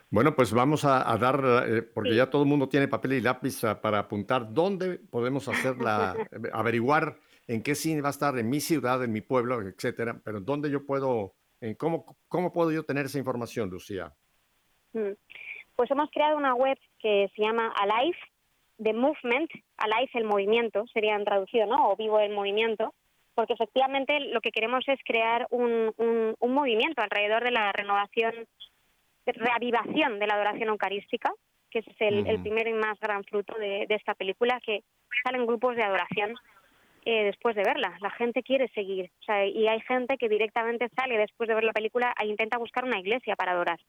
[0.10, 3.22] Bueno, pues vamos a, a dar, eh, porque ya todo el mundo tiene papel y
[3.22, 7.16] lápiz ah, para apuntar dónde podemos hacer la, eh, averiguar
[7.48, 10.70] en qué cine va a estar en mi ciudad, en mi pueblo, etcétera, pero dónde
[10.70, 14.14] yo puedo, en cómo, cómo puedo yo tener esa información, Lucía.
[14.92, 18.18] Pues hemos creado una web que se llama Alive,
[18.82, 21.90] The Movement, Alive el movimiento, sería en traducido, ¿no?
[21.90, 22.94] O vivo el movimiento,
[23.36, 28.34] porque efectivamente lo que queremos es crear un, un, un movimiento alrededor de la renovación,
[29.26, 31.32] de reavivación de la adoración eucarística,
[31.72, 34.84] que es el, el primer y más gran fruto de, de esta película, que
[35.24, 36.36] salen grupos de adoración
[37.06, 37.96] eh, después de verla.
[38.02, 41.64] La gente quiere seguir, o sea, y hay gente que directamente sale después de ver
[41.64, 43.80] la película e intenta buscar una iglesia para adorar.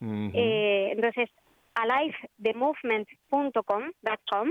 [0.00, 1.30] Eh, entonces,
[1.74, 4.50] alivethemovement.com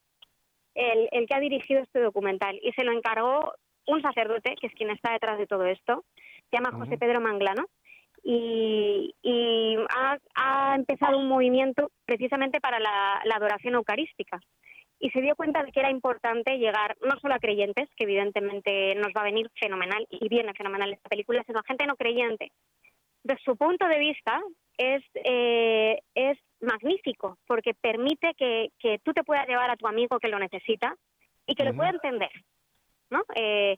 [0.73, 3.53] el, el que ha dirigido este documental, y se lo encargó
[3.87, 6.03] un sacerdote, que es quien está detrás de todo esto,
[6.49, 6.97] se llama José.
[6.97, 7.65] Pedro Manglano,
[8.25, 14.41] y, y ha, ha empezado un movimiento precisamente para la, la adoración eucarística.
[14.99, 18.95] Y se dio cuenta de que era importante llegar no solo a creyentes, que evidentemente
[18.95, 22.51] nos va a venir fenomenal, y viene fenomenal esta película, sino a gente no creyente,
[23.23, 24.41] de su punto de vista
[24.77, 30.19] es, eh, es magnífico porque permite que, que tú te puedas llevar a tu amigo
[30.19, 30.95] que lo necesita
[31.45, 32.31] y que lo pueda entender,
[33.09, 33.23] ¿no?
[33.35, 33.77] Eh,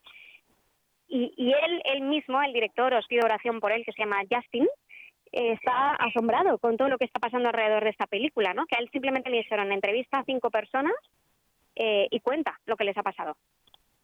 [1.08, 4.22] y, y él, él mismo, el director, os pido oración por él, que se llama
[4.30, 4.66] Justin,
[5.32, 8.66] eh, está asombrado con todo lo que está pasando alrededor de esta película, ¿no?
[8.66, 10.94] Que a él simplemente le hicieron entrevista a cinco personas
[11.76, 13.36] eh, y cuenta lo que les ha pasado.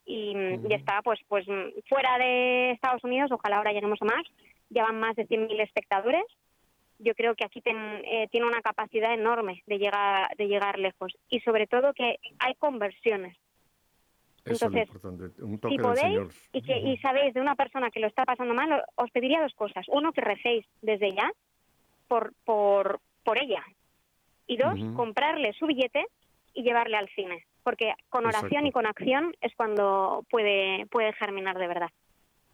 [0.07, 0.35] Y,
[0.69, 4.23] y está pues pues mm, fuera de Estados Unidos, ojalá ahora lleguemos a más,
[4.69, 6.25] llevan más de 100.000 espectadores.
[6.99, 11.17] Yo creo que aquí ten- eh, tiene una capacidad enorme de llegar de llegar lejos
[11.31, 13.37] y sobre todo que hay conversiones.
[14.45, 16.29] Eso Entonces, es lo importante, un toque Si del podéis Señor.
[16.53, 19.55] y que y sabéis de una persona que lo está pasando mal, os pediría dos
[19.55, 19.87] cosas.
[19.89, 21.33] Uno, que recéis desde ya
[22.09, 23.65] por, por, por ella.
[24.47, 24.95] Y dos, Ujú.
[24.95, 26.05] comprarle su billete
[26.53, 27.47] y llevarle al cine.
[27.63, 28.69] Porque con oración Exacto.
[28.69, 31.89] y con acción es cuando puede, puede germinar de verdad.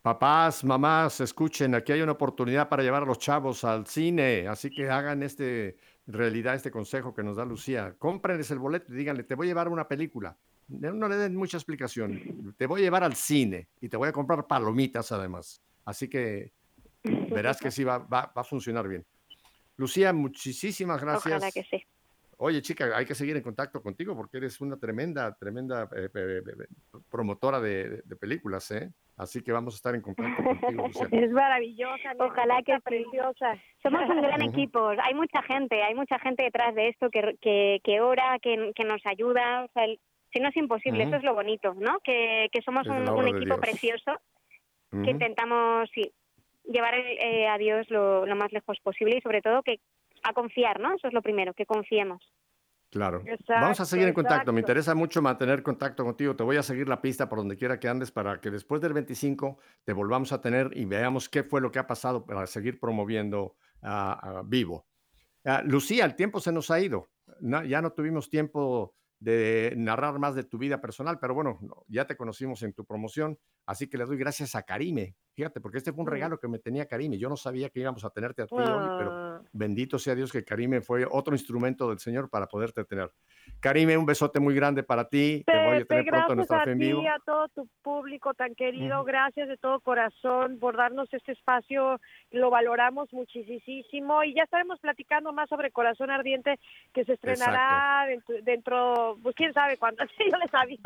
[0.02, 4.70] Papás, mamás, escuchen, aquí hay una oportunidad para llevar a los chavos al cine, así
[4.70, 5.76] que hagan este
[6.06, 7.94] realidad este consejo que nos da Lucía.
[7.98, 10.36] Cómprenles el boleto y díganle, te voy a llevar a una película.
[10.70, 12.54] No le den mucha explicación.
[12.56, 15.62] Te voy a llevar al cine y te voy a comprar palomitas además.
[15.84, 16.52] Así que
[17.02, 19.04] verás que sí va, va- va a funcionar bien.
[19.76, 21.26] Lucía, muchísimas gracias.
[21.38, 21.82] Ojalá que sí.
[22.42, 26.42] Oye, chica, hay que seguir en contacto contigo porque eres una tremenda, tremenda eh, eh,
[27.10, 28.90] promotora de, de- películas, ¿eh?
[29.16, 31.08] Así que vamos a estar en contacto contigo, Lucía.
[31.12, 33.58] Es maravillosa, Ojalá que preciosa.
[33.82, 37.80] Somos un gran equipo, hay mucha gente, hay mucha gente detrás de esto que, que,
[37.84, 39.64] que ora, que, que nos ayuda.
[39.64, 40.00] O sea, el-
[40.32, 41.98] si no es imposible, eso es lo bonito, ¿no?
[42.00, 44.12] Que, que somos un, equipo precioso
[44.90, 46.12] que intentamos sí,
[46.64, 49.78] llevar eh, a Dios lo, lo más lejos posible y sobre todo que
[50.22, 50.94] a confiar, ¿no?
[50.94, 52.22] Eso es lo primero, que confiemos.
[52.90, 53.22] Claro.
[53.24, 54.52] Exacto, Vamos a seguir en contacto.
[54.52, 56.34] Me interesa mucho mantener contacto contigo.
[56.34, 58.92] Te voy a seguir la pista por donde quiera que andes para que después del
[58.92, 62.80] 25 te volvamos a tener y veamos qué fue lo que ha pasado para seguir
[62.80, 64.86] promoviendo a Vivo.
[65.44, 67.08] Ah, Lucía, el tiempo se nos ha ido.
[67.40, 71.84] No- ya no tuvimos tiempo de narrar más de tu vida personal, pero bueno, no,
[71.86, 75.14] ya te conocimos en tu promoción, así que le doy gracias a Karime.
[75.34, 77.18] Fíjate, porque este fue un regalo que me tenía Karime.
[77.18, 79.29] Yo no sabía que íbamos a tenerte a ti hoy, pero.
[79.52, 83.10] Bendito sea Dios que Karime fue otro instrumento del Señor para poderte tener.
[83.60, 85.42] Karime, un besote muy grande para ti.
[85.46, 87.00] Te voy a Pepe, tener pronto en nuestra a fe en ti, vivo.
[87.08, 92.50] a todo tu público tan querido, gracias de todo corazón por darnos este espacio, lo
[92.50, 96.58] valoramos muchísimo y ya estaremos platicando más sobre Corazón Ardiente
[96.92, 100.82] que se estrenará dentro, dentro, pues quién sabe cuándo, yo les aviso,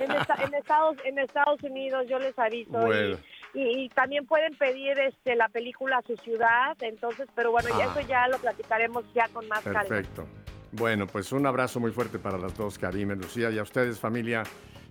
[0.00, 3.16] en, esta- en Estados, en Estados Unidos yo les aviso Bueno.
[3.16, 7.80] y, y también pueden pedir este la película a su ciudad, entonces, pero bueno, y
[7.80, 7.84] Ah.
[7.96, 9.82] eso ya lo platicaremos ya con más calma.
[9.84, 10.26] Perfecto.
[10.72, 14.42] Bueno, pues un abrazo muy fuerte para las dos, Karime, Lucía y a ustedes, familia.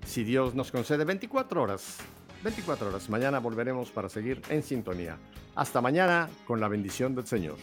[0.06, 1.98] Si Dios nos concede 24 horas,
[2.44, 3.10] 24 horas.
[3.10, 5.18] Mañana volveremos para seguir en sintonía.
[5.56, 7.56] Hasta mañana con la bendición del Señor.